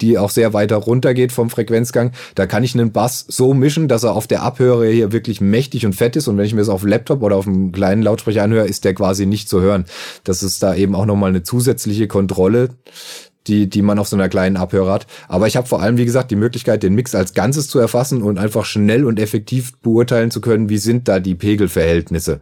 die 0.00 0.18
auch 0.18 0.30
sehr 0.30 0.52
weiter 0.52 0.76
runter 0.76 1.14
geht 1.14 1.32
vom 1.32 1.50
Frequenzgang. 1.50 2.12
Da 2.34 2.46
kann 2.46 2.62
ich 2.62 2.74
einen 2.74 2.92
Bass 2.92 3.24
so 3.28 3.54
mischen, 3.54 3.88
dass 3.88 4.04
er 4.04 4.14
auf 4.14 4.26
der 4.26 4.42
Abhöre 4.42 4.88
hier 4.88 5.12
wirklich 5.12 5.40
mächtig 5.40 5.84
und 5.84 5.94
fett 5.94 6.16
ist. 6.16 6.28
Und 6.28 6.38
wenn 6.38 6.46
ich 6.46 6.54
mir 6.54 6.60
das 6.60 6.68
auf 6.68 6.82
dem 6.82 6.90
Laptop 6.90 7.22
oder 7.22 7.36
auf 7.36 7.46
einem 7.46 7.72
kleinen 7.72 8.02
Lautsprecher 8.02 8.44
anhöre, 8.44 8.66
ist 8.66 8.84
der 8.84 8.94
quasi 8.94 9.26
nicht 9.26 9.48
zu 9.48 9.60
hören. 9.60 9.84
Das 10.24 10.42
ist 10.42 10.62
da 10.62 10.74
eben 10.74 10.94
auch 10.94 11.06
nochmal 11.06 11.30
eine 11.30 11.42
zusätzliche 11.42 12.06
Kontrolle, 12.06 12.68
die, 13.48 13.68
die 13.68 13.82
man 13.82 13.98
auf 13.98 14.06
so 14.06 14.16
einer 14.16 14.28
kleinen 14.28 14.56
Abhörer 14.56 14.92
hat. 14.92 15.06
Aber 15.26 15.48
ich 15.48 15.56
habe 15.56 15.66
vor 15.66 15.82
allem, 15.82 15.96
wie 15.96 16.04
gesagt, 16.04 16.30
die 16.30 16.36
Möglichkeit, 16.36 16.84
den 16.84 16.94
Mix 16.94 17.16
als 17.16 17.34
Ganzes 17.34 17.68
zu 17.68 17.80
erfassen 17.80 18.22
und 18.22 18.38
einfach 18.38 18.64
schnell 18.64 19.04
und 19.04 19.18
effektiv 19.18 19.72
beurteilen 19.78 20.30
zu 20.30 20.40
können, 20.40 20.68
wie 20.68 20.78
sind 20.78 21.08
da 21.08 21.18
die 21.18 21.34
Pegelverhältnisse. 21.34 22.40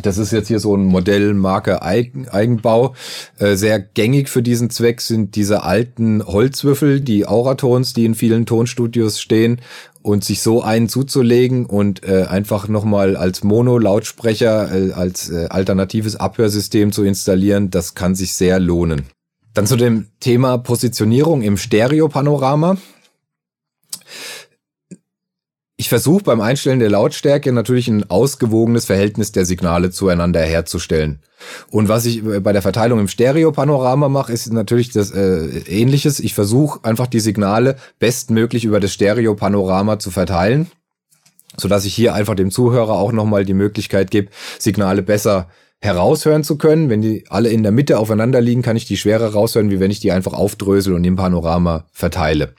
Das 0.00 0.16
ist 0.16 0.32
jetzt 0.32 0.48
hier 0.48 0.58
so 0.58 0.74
ein 0.74 0.86
Modell 0.86 1.34
Marke 1.34 1.82
Eigen, 1.82 2.28
Eigenbau. 2.28 2.94
Äh, 3.38 3.56
sehr 3.56 3.78
gängig 3.78 4.30
für 4.30 4.42
diesen 4.42 4.70
Zweck 4.70 5.02
sind 5.02 5.36
diese 5.36 5.64
alten 5.64 6.24
Holzwürfel, 6.24 7.00
die 7.00 7.26
Auratons, 7.26 7.92
die 7.92 8.06
in 8.06 8.14
vielen 8.14 8.46
Tonstudios 8.46 9.20
stehen. 9.20 9.60
Und 10.00 10.24
sich 10.24 10.40
so 10.40 10.62
einen 10.62 10.88
zuzulegen 10.88 11.66
und 11.66 12.02
äh, 12.02 12.24
einfach 12.24 12.66
nochmal 12.66 13.16
als 13.16 13.44
Mono-Lautsprecher, 13.44 14.88
äh, 14.88 14.92
als 14.92 15.30
äh, 15.30 15.46
alternatives 15.48 16.16
Abhörsystem 16.16 16.90
zu 16.90 17.04
installieren, 17.04 17.70
das 17.70 17.94
kann 17.94 18.16
sich 18.16 18.34
sehr 18.34 18.58
lohnen. 18.58 19.02
Dann 19.54 19.66
zu 19.66 19.76
dem 19.76 20.08
Thema 20.18 20.58
Positionierung 20.58 21.42
im 21.42 21.56
Stereopanorama. 21.56 22.78
Ich 25.82 25.88
versuche 25.88 26.22
beim 26.22 26.40
Einstellen 26.40 26.78
der 26.78 26.90
Lautstärke 26.90 27.50
natürlich 27.50 27.88
ein 27.88 28.08
ausgewogenes 28.08 28.84
Verhältnis 28.84 29.32
der 29.32 29.44
Signale 29.44 29.90
zueinander 29.90 30.40
herzustellen. 30.40 31.18
Und 31.70 31.88
was 31.88 32.06
ich 32.06 32.22
bei 32.22 32.52
der 32.52 32.62
Verteilung 32.62 33.00
im 33.00 33.08
Stereopanorama 33.08 34.08
mache, 34.08 34.32
ist 34.32 34.52
natürlich 34.52 34.92
das 34.92 35.10
äh, 35.10 35.44
ähnliches. 35.66 36.20
Ich 36.20 36.34
versuche 36.34 36.84
einfach 36.84 37.08
die 37.08 37.18
Signale 37.18 37.74
bestmöglich 37.98 38.64
über 38.64 38.78
das 38.78 38.92
Stereopanorama 38.92 39.98
zu 39.98 40.12
verteilen, 40.12 40.70
sodass 41.56 41.84
ich 41.84 41.96
hier 41.96 42.14
einfach 42.14 42.36
dem 42.36 42.52
Zuhörer 42.52 42.92
auch 42.92 43.10
nochmal 43.10 43.44
die 43.44 43.52
Möglichkeit 43.52 44.12
gebe, 44.12 44.30
Signale 44.60 45.02
besser 45.02 45.48
heraushören 45.80 46.44
zu 46.44 46.58
können. 46.58 46.90
Wenn 46.90 47.02
die 47.02 47.24
alle 47.28 47.48
in 47.48 47.64
der 47.64 47.72
Mitte 47.72 47.98
aufeinander 47.98 48.40
liegen, 48.40 48.62
kann 48.62 48.76
ich 48.76 48.84
die 48.84 48.96
schwerer 48.96 49.32
raushören, 49.32 49.72
wie 49.72 49.80
wenn 49.80 49.90
ich 49.90 49.98
die 49.98 50.12
einfach 50.12 50.32
aufdrösel 50.32 50.94
und 50.94 51.02
im 51.02 51.16
Panorama 51.16 51.86
verteile. 51.90 52.54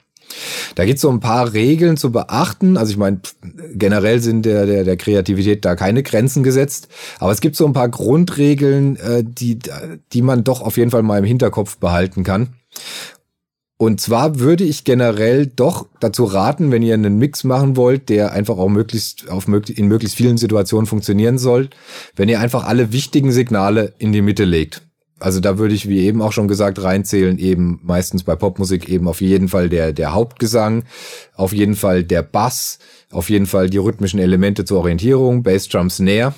Da 0.74 0.84
gibt 0.84 0.96
es 0.96 1.02
so 1.02 1.10
ein 1.10 1.20
paar 1.20 1.52
Regeln 1.52 1.96
zu 1.96 2.10
beachten. 2.10 2.76
Also 2.76 2.90
ich 2.90 2.96
meine, 2.96 3.20
generell 3.74 4.20
sind 4.20 4.44
der, 4.44 4.66
der, 4.66 4.84
der 4.84 4.96
Kreativität 4.96 5.64
da 5.64 5.76
keine 5.76 6.02
Grenzen 6.02 6.42
gesetzt. 6.42 6.88
Aber 7.18 7.32
es 7.32 7.40
gibt 7.40 7.56
so 7.56 7.66
ein 7.66 7.72
paar 7.72 7.88
Grundregeln, 7.88 8.96
äh, 8.96 9.24
die, 9.26 9.58
die 10.12 10.22
man 10.22 10.44
doch 10.44 10.60
auf 10.60 10.76
jeden 10.76 10.90
Fall 10.90 11.02
mal 11.02 11.18
im 11.18 11.24
Hinterkopf 11.24 11.76
behalten 11.78 12.24
kann. 12.24 12.54
Und 13.76 14.00
zwar 14.00 14.38
würde 14.38 14.64
ich 14.64 14.84
generell 14.84 15.46
doch 15.46 15.86
dazu 15.98 16.24
raten, 16.24 16.70
wenn 16.70 16.82
ihr 16.82 16.94
einen 16.94 17.18
Mix 17.18 17.44
machen 17.44 17.76
wollt, 17.76 18.08
der 18.08 18.32
einfach 18.32 18.56
auch 18.56 18.68
möglichst 18.68 19.28
auf 19.28 19.48
möglich, 19.48 19.78
in 19.78 19.88
möglichst 19.88 20.16
vielen 20.16 20.38
Situationen 20.38 20.86
funktionieren 20.86 21.38
soll, 21.38 21.70
wenn 22.14 22.28
ihr 22.28 22.40
einfach 22.40 22.64
alle 22.64 22.92
wichtigen 22.92 23.32
Signale 23.32 23.92
in 23.98 24.12
die 24.12 24.22
Mitte 24.22 24.44
legt. 24.44 24.82
Also 25.24 25.40
da 25.40 25.56
würde 25.56 25.74
ich, 25.74 25.88
wie 25.88 26.00
eben 26.00 26.20
auch 26.20 26.32
schon 26.32 26.48
gesagt, 26.48 26.82
reinzählen, 26.82 27.38
eben 27.38 27.80
meistens 27.82 28.24
bei 28.24 28.36
Popmusik 28.36 28.90
eben 28.90 29.08
auf 29.08 29.22
jeden 29.22 29.48
Fall 29.48 29.70
der, 29.70 29.94
der 29.94 30.12
Hauptgesang, 30.12 30.84
auf 31.34 31.54
jeden 31.54 31.76
Fall 31.76 32.04
der 32.04 32.20
Bass, 32.20 32.78
auf 33.10 33.30
jeden 33.30 33.46
Fall 33.46 33.70
die 33.70 33.78
rhythmischen 33.78 34.20
Elemente 34.20 34.66
zur 34.66 34.80
Orientierung, 34.80 35.42
Bass, 35.42 35.70
Drum, 35.70 35.88
Snare. 35.88 36.34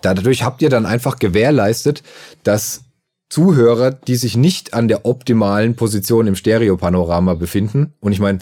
Dadurch 0.00 0.44
habt 0.44 0.62
ihr 0.62 0.70
dann 0.70 0.86
einfach 0.86 1.18
gewährleistet, 1.18 2.02
dass 2.42 2.84
Zuhörer, 3.28 3.90
die 3.90 4.16
sich 4.16 4.34
nicht 4.34 4.72
an 4.72 4.88
der 4.88 5.04
optimalen 5.04 5.76
Position 5.76 6.26
im 6.26 6.36
Stereopanorama 6.36 7.34
befinden, 7.34 7.92
und 8.00 8.12
ich 8.12 8.18
meine, 8.18 8.38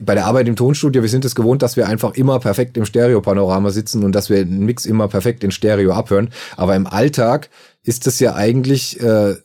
bei 0.00 0.14
der 0.14 0.26
Arbeit 0.26 0.48
im 0.48 0.56
Tonstudio, 0.56 1.02
wir 1.02 1.08
sind 1.08 1.24
es 1.24 1.34
gewohnt, 1.34 1.62
dass 1.62 1.76
wir 1.76 1.86
einfach 1.86 2.14
immer 2.14 2.38
perfekt 2.40 2.76
im 2.76 2.84
Stereopanorama 2.84 3.70
sitzen 3.70 4.04
und 4.04 4.14
dass 4.14 4.30
wir 4.30 4.44
den 4.44 4.64
Mix 4.64 4.86
immer 4.86 5.08
perfekt 5.08 5.44
in 5.44 5.50
Stereo 5.50 5.92
abhören. 5.92 6.30
Aber 6.56 6.74
im 6.74 6.86
Alltag 6.86 7.50
ist 7.82 8.06
es 8.06 8.20
ja 8.20 8.34
eigentlich 8.34 9.00
äh, 9.00 9.36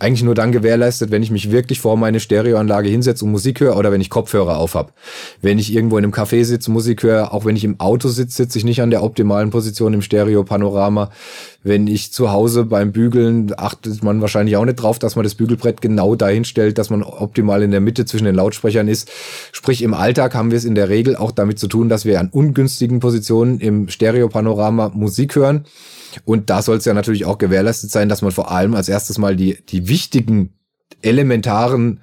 eigentlich 0.00 0.24
nur 0.24 0.34
dann 0.34 0.50
gewährleistet, 0.50 1.10
wenn 1.10 1.22
ich 1.22 1.30
mich 1.30 1.52
wirklich 1.52 1.80
vor 1.80 1.96
meine 1.96 2.18
Stereoanlage 2.18 2.88
hinsetze 2.88 3.24
und 3.24 3.30
Musik 3.30 3.60
höre 3.60 3.76
oder 3.76 3.92
wenn 3.92 4.00
ich 4.00 4.10
Kopfhörer 4.10 4.58
auf 4.58 4.74
habe. 4.74 4.92
Wenn 5.40 5.58
ich 5.58 5.72
irgendwo 5.72 5.96
in 5.98 6.04
einem 6.04 6.12
Café 6.12 6.44
sitze, 6.44 6.70
Musik 6.70 7.02
höre, 7.04 7.32
auch 7.32 7.44
wenn 7.44 7.54
ich 7.54 7.64
im 7.64 7.78
Auto 7.78 8.08
sitze, 8.08 8.36
sitze 8.36 8.58
ich 8.58 8.64
nicht 8.64 8.82
an 8.82 8.90
der 8.90 9.04
optimalen 9.04 9.50
Position 9.50 9.94
im 9.94 10.02
Stereo-Panorama. 10.02 11.10
Wenn 11.62 11.86
ich 11.86 12.12
zu 12.12 12.32
Hause 12.32 12.64
beim 12.64 12.92
Bügeln, 12.92 13.52
achtet 13.56 14.02
man 14.02 14.20
wahrscheinlich 14.20 14.56
auch 14.56 14.64
nicht 14.64 14.76
drauf, 14.76 14.98
dass 14.98 15.16
man 15.16 15.22
das 15.22 15.36
Bügelbrett 15.36 15.80
genau 15.80 16.16
dahin 16.16 16.44
stellt, 16.44 16.76
dass 16.78 16.90
man 16.90 17.02
optimal 17.02 17.62
in 17.62 17.70
der 17.70 17.80
Mitte 17.80 18.04
zwischen 18.04 18.24
den 18.24 18.34
Lautsprechern 18.34 18.88
ist. 18.88 19.10
Sprich, 19.52 19.80
im 19.82 19.94
Alltag 19.94 20.34
haben 20.34 20.50
wir 20.50 20.58
es 20.58 20.64
in 20.64 20.74
der 20.74 20.88
Regel 20.88 21.16
auch 21.16 21.30
damit 21.30 21.58
zu 21.58 21.68
tun, 21.68 21.88
dass 21.88 22.04
wir 22.04 22.18
an 22.18 22.30
ungünstigen 22.30 22.98
Positionen 22.98 23.60
im 23.60 23.88
Stereo-Panorama 23.88 24.90
Musik 24.92 25.36
hören. 25.36 25.64
Und 26.24 26.50
da 26.50 26.62
soll 26.62 26.78
es 26.78 26.84
ja 26.84 26.94
natürlich 26.94 27.24
auch 27.24 27.38
gewährleistet 27.38 27.90
sein, 27.90 28.08
dass 28.08 28.22
man 28.22 28.32
vor 28.32 28.50
allem 28.50 28.74
als 28.74 28.88
erstes 28.88 29.18
mal 29.18 29.36
die, 29.36 29.58
die 29.68 29.88
wichtigen, 29.88 30.54
elementaren 31.02 32.00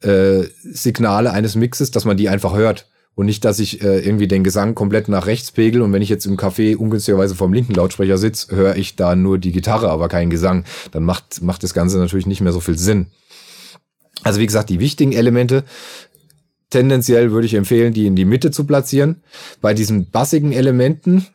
äh, 0.00 0.42
Signale 0.62 1.32
eines 1.32 1.54
Mixes, 1.54 1.90
dass 1.90 2.04
man 2.04 2.16
die 2.16 2.28
einfach 2.28 2.54
hört. 2.54 2.88
Und 3.14 3.26
nicht, 3.26 3.44
dass 3.44 3.58
ich 3.58 3.82
äh, 3.82 3.98
irgendwie 3.98 4.26
den 4.26 4.42
Gesang 4.42 4.74
komplett 4.74 5.08
nach 5.08 5.26
rechts 5.26 5.50
pegel 5.50 5.82
und 5.82 5.92
wenn 5.92 6.00
ich 6.00 6.08
jetzt 6.08 6.24
im 6.24 6.38
Café 6.38 6.76
ungünstigerweise 6.76 7.34
vom 7.34 7.52
linken 7.52 7.74
Lautsprecher 7.74 8.16
sitze, 8.16 8.56
höre 8.56 8.76
ich 8.76 8.96
da 8.96 9.14
nur 9.14 9.38
die 9.38 9.52
Gitarre, 9.52 9.90
aber 9.90 10.08
keinen 10.08 10.30
Gesang. 10.30 10.64
Dann 10.92 11.04
macht, 11.04 11.42
macht 11.42 11.62
das 11.62 11.74
Ganze 11.74 11.98
natürlich 11.98 12.26
nicht 12.26 12.40
mehr 12.40 12.52
so 12.52 12.60
viel 12.60 12.78
Sinn. 12.78 13.08
Also 14.22 14.40
wie 14.40 14.46
gesagt, 14.46 14.70
die 14.70 14.80
wichtigen 14.80 15.12
Elemente 15.12 15.64
tendenziell 16.70 17.32
würde 17.32 17.46
ich 17.46 17.54
empfehlen, 17.54 17.92
die 17.92 18.06
in 18.06 18.16
die 18.16 18.24
Mitte 18.24 18.50
zu 18.50 18.64
platzieren. 18.64 19.22
Bei 19.60 19.74
diesen 19.74 20.10
bassigen 20.10 20.52
Elementen 20.52 21.26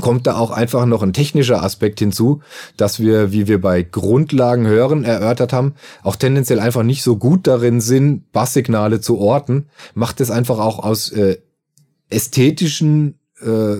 kommt 0.00 0.26
da 0.26 0.36
auch 0.36 0.50
einfach 0.50 0.86
noch 0.86 1.02
ein 1.02 1.12
technischer 1.12 1.62
Aspekt 1.62 1.98
hinzu, 1.98 2.40
dass 2.76 3.00
wir, 3.00 3.32
wie 3.32 3.46
wir 3.46 3.60
bei 3.60 3.82
Grundlagen 3.82 4.66
hören 4.66 5.04
erörtert 5.04 5.52
haben, 5.52 5.74
auch 6.02 6.16
tendenziell 6.16 6.60
einfach 6.60 6.82
nicht 6.82 7.02
so 7.02 7.16
gut 7.16 7.46
darin 7.46 7.80
sind, 7.80 8.32
Basssignale 8.32 9.00
zu 9.00 9.18
orten, 9.18 9.66
macht 9.94 10.20
es 10.20 10.30
einfach 10.30 10.58
auch 10.58 10.78
aus 10.78 11.10
äh, 11.10 11.38
ästhetischen 12.10 13.18
äh, 13.40 13.76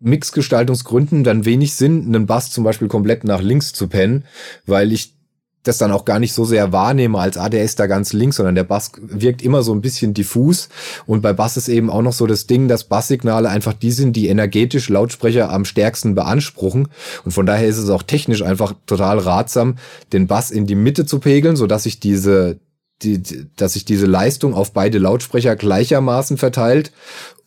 Mixgestaltungsgründen 0.00 1.24
dann 1.24 1.44
wenig 1.44 1.74
Sinn, 1.74 2.06
einen 2.06 2.26
Bass 2.26 2.50
zum 2.50 2.64
Beispiel 2.64 2.88
komplett 2.88 3.24
nach 3.24 3.42
links 3.42 3.72
zu 3.72 3.86
pennen, 3.86 4.24
weil 4.66 4.92
ich 4.92 5.19
das 5.62 5.78
dann 5.78 5.92
auch 5.92 6.04
gar 6.06 6.18
nicht 6.18 6.32
so 6.32 6.44
sehr 6.44 6.72
wahrnehme 6.72 7.18
als, 7.18 7.36
ah, 7.36 7.50
der 7.50 7.64
ist 7.64 7.78
da 7.78 7.86
ganz 7.86 8.12
links, 8.12 8.36
sondern 8.36 8.54
der 8.54 8.64
Bass 8.64 8.92
wirkt 9.00 9.42
immer 9.42 9.62
so 9.62 9.74
ein 9.74 9.82
bisschen 9.82 10.14
diffus. 10.14 10.70
Und 11.06 11.20
bei 11.20 11.34
Bass 11.34 11.56
ist 11.56 11.68
eben 11.68 11.90
auch 11.90 12.00
noch 12.00 12.14
so 12.14 12.26
das 12.26 12.46
Ding, 12.46 12.66
dass 12.66 12.84
Basssignale 12.84 13.48
einfach 13.48 13.74
die 13.74 13.92
sind, 13.92 14.14
die 14.16 14.28
energetisch 14.28 14.88
Lautsprecher 14.88 15.50
am 15.50 15.66
stärksten 15.66 16.14
beanspruchen. 16.14 16.88
Und 17.24 17.32
von 17.32 17.44
daher 17.44 17.68
ist 17.68 17.76
es 17.76 17.90
auch 17.90 18.02
technisch 18.02 18.42
einfach 18.42 18.74
total 18.86 19.18
ratsam, 19.18 19.76
den 20.12 20.26
Bass 20.26 20.50
in 20.50 20.66
die 20.66 20.74
Mitte 20.74 21.04
zu 21.04 21.18
pegeln, 21.18 21.56
so 21.56 21.66
dass 21.66 21.82
sich 21.82 22.00
diese, 22.00 22.58
die, 23.02 23.22
dass 23.56 23.74
sich 23.74 23.84
diese 23.84 24.06
Leistung 24.06 24.54
auf 24.54 24.72
beide 24.72 24.98
Lautsprecher 24.98 25.56
gleichermaßen 25.56 26.38
verteilt. 26.38 26.90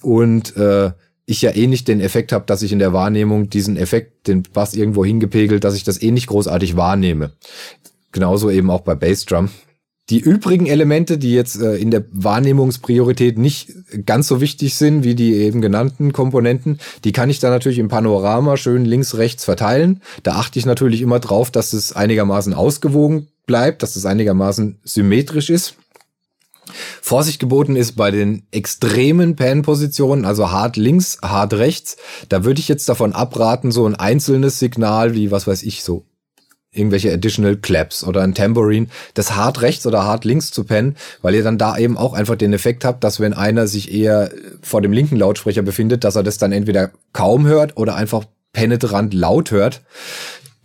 Und 0.04 0.56
äh, 0.56 0.91
ich 1.26 1.41
ja 1.41 1.52
eh 1.52 1.67
nicht 1.67 1.88
den 1.88 2.02
Effekt 2.02 2.32
habe, 2.32 2.45
dass 2.45 2.62
ich 2.62 2.73
in 2.73 2.80
der 2.80 2.93
Wahrnehmung 2.93 3.49
diesen 3.49 3.78
Effekt, 3.78 4.28
den 4.28 4.43
Bass 4.43 4.73
irgendwo 4.73 5.06
hingepegelt, 5.06 5.63
dass 5.63 5.76
ich 5.76 5.84
das 5.84 6.02
eh 6.02 6.12
nicht 6.12 6.28
großartig 6.28 6.76
wahrnehme. 6.76 7.32
Genauso 8.13 8.49
eben 8.49 8.69
auch 8.69 8.82
bei 8.82 8.95
Bassdrum. 8.95 9.49
Die 10.10 10.19
übrigen 10.19 10.65
Elemente, 10.65 11.17
die 11.17 11.34
jetzt 11.34 11.62
äh, 11.62 11.76
in 11.76 11.89
der 11.89 12.04
Wahrnehmungspriorität 12.12 13.38
nicht 13.38 13.71
ganz 14.06 14.28
so 14.28 14.41
wichtig 14.41 14.76
sind 14.76 15.04
wie 15.04 15.15
die 15.15 15.34
eben 15.34 15.62
genannten 15.62 16.12
Komponenten, 16.12 16.80
die 17.06 17.13
kann 17.13 17.30
ich 17.30 17.39
dann 17.39 17.52
natürlich 17.52 17.80
im 17.80 17.88
Panorama 17.88 18.58
schön 18.58 18.84
links, 18.84 19.15
rechts 19.15 19.45
verteilen. 19.45 20.02
Da 20.23 20.34
achte 20.34 20.60
ich 20.60 20.65
natürlich 20.65 21.02
immer 21.02 21.19
drauf, 21.19 21.52
dass 21.52 21.71
es 21.71 21.93
einigermaßen 21.93 22.54
ausgewogen 22.54 23.30
bleibt, 23.45 23.82
dass 23.82 23.95
es 23.95 24.06
einigermaßen 24.06 24.80
symmetrisch 24.84 25.49
ist. 25.49 25.76
Vorsicht 27.02 27.39
geboten 27.39 27.76
ist 27.76 27.93
bei 27.93 28.12
den 28.12 28.43
extremen 28.52 29.36
Pan-Positionen, 29.36 30.26
also 30.26 30.52
hart 30.52 30.76
links, 30.76 31.17
hart 31.21 31.54
rechts. 31.54 31.97
Da 32.30 32.43
würde 32.43 32.60
ich 32.60 32.67
jetzt 32.67 32.89
davon 32.89 33.13
abraten, 33.13 33.71
so 33.71 33.86
ein 33.86 33.95
einzelnes 33.95 34.60
Signal 34.60 35.13
wie, 35.13 35.32
was 35.32 35.47
weiß 35.47 35.63
ich, 35.63 35.84
so 35.84 36.06
irgendwelche 36.73 37.13
Additional 37.13 37.55
Claps 37.55 38.03
oder 38.03 38.21
ein 38.21 38.33
Tambourine, 38.33 38.88
das 39.13 39.36
hart 39.36 39.62
rechts 39.62 39.86
oder 39.86 40.03
hart 40.03 40.25
links 40.25 40.51
zu 40.51 40.63
pennen, 40.63 40.95
weil 41.21 41.36
ihr 41.36 41.43
dann 41.43 41.57
da 41.57 41.77
eben 41.77 41.97
auch 41.97 42.13
einfach 42.13 42.36
den 42.36 42.53
Effekt 42.53 42.83
habt, 42.86 43.03
dass 43.03 43.19
wenn 43.19 43.33
einer 43.33 43.67
sich 43.67 43.93
eher 43.93 44.31
vor 44.62 44.81
dem 44.81 44.91
linken 44.91 45.15
Lautsprecher 45.17 45.62
befindet, 45.62 46.03
dass 46.03 46.15
er 46.15 46.23
das 46.23 46.38
dann 46.38 46.51
entweder 46.51 46.91
kaum 47.13 47.45
hört 47.45 47.77
oder 47.77 47.95
einfach 47.95 48.25
penetrant 48.53 49.13
laut 49.13 49.51
hört. 49.51 49.81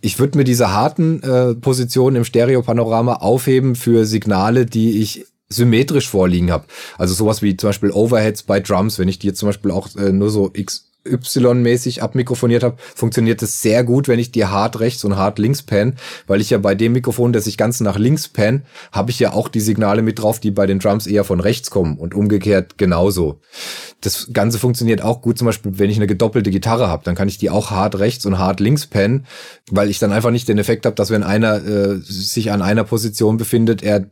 Ich 0.01 0.19
würde 0.19 0.37
mir 0.37 0.43
diese 0.43 0.71
harten 0.71 1.21
äh, 1.23 1.55
Positionen 1.55 2.17
im 2.17 2.23
Stereopanorama 2.23 3.15
aufheben 3.15 3.75
für 3.75 4.05
Signale, 4.05 4.65
die 4.65 5.01
ich 5.01 5.25
symmetrisch 5.49 6.07
vorliegen 6.07 6.51
habe. 6.51 6.65
Also 6.97 7.13
sowas 7.13 7.41
wie 7.41 7.57
zum 7.57 7.69
Beispiel 7.69 7.91
Overheads 7.91 8.43
bei 8.43 8.59
Drums, 8.59 8.99
wenn 8.99 9.07
ich 9.07 9.19
die 9.19 9.27
jetzt 9.27 9.39
zum 9.39 9.49
Beispiel 9.49 9.71
auch 9.71 9.93
äh, 9.95 10.11
nur 10.11 10.29
so 10.29 10.51
X 10.53 10.88
Y-mäßig 11.05 12.03
abmikrofoniert 12.03 12.63
habe, 12.63 12.77
funktioniert 12.95 13.41
es 13.41 13.61
sehr 13.61 13.83
gut, 13.83 14.07
wenn 14.07 14.19
ich 14.19 14.31
die 14.31 14.45
hart 14.45 14.79
rechts 14.79 15.03
und 15.03 15.15
hart 15.15 15.39
links 15.39 15.61
pan, 15.61 15.95
weil 16.27 16.41
ich 16.41 16.49
ja 16.49 16.57
bei 16.57 16.75
dem 16.75 16.93
Mikrofon, 16.93 17.33
das 17.33 17.47
ich 17.47 17.57
ganz 17.57 17.79
nach 17.79 17.97
links 17.97 18.27
pan, 18.27 18.63
habe 18.91 19.11
ich 19.11 19.19
ja 19.19 19.33
auch 19.33 19.47
die 19.47 19.61
Signale 19.61 20.01
mit 20.01 20.19
drauf, 20.19 20.39
die 20.39 20.51
bei 20.51 20.65
den 20.65 20.79
Drums 20.79 21.07
eher 21.07 21.23
von 21.23 21.39
rechts 21.39 21.71
kommen 21.71 21.97
und 21.97 22.13
umgekehrt 22.13 22.77
genauso. 22.77 23.39
Das 24.01 24.29
Ganze 24.33 24.59
funktioniert 24.59 25.01
auch 25.01 25.21
gut, 25.21 25.37
zum 25.37 25.45
Beispiel, 25.45 25.79
wenn 25.79 25.89
ich 25.89 25.97
eine 25.97 26.07
gedoppelte 26.07 26.51
Gitarre 26.51 26.87
habe, 26.87 27.03
dann 27.05 27.15
kann 27.15 27.27
ich 27.27 27.37
die 27.37 27.49
auch 27.49 27.71
hart 27.71 27.99
rechts 27.99 28.25
und 28.25 28.37
hart 28.37 28.59
links 28.59 28.85
pan, 28.85 29.25
weil 29.71 29.89
ich 29.89 29.99
dann 29.99 30.11
einfach 30.11 30.31
nicht 30.31 30.47
den 30.47 30.57
Effekt 30.57 30.85
habe, 30.85 30.95
dass 30.95 31.11
wenn 31.11 31.23
einer 31.23 31.65
äh, 31.65 31.97
sich 31.97 32.51
an 32.51 32.61
einer 32.61 32.83
Position 32.83 33.37
befindet, 33.37 33.83
er 33.83 34.05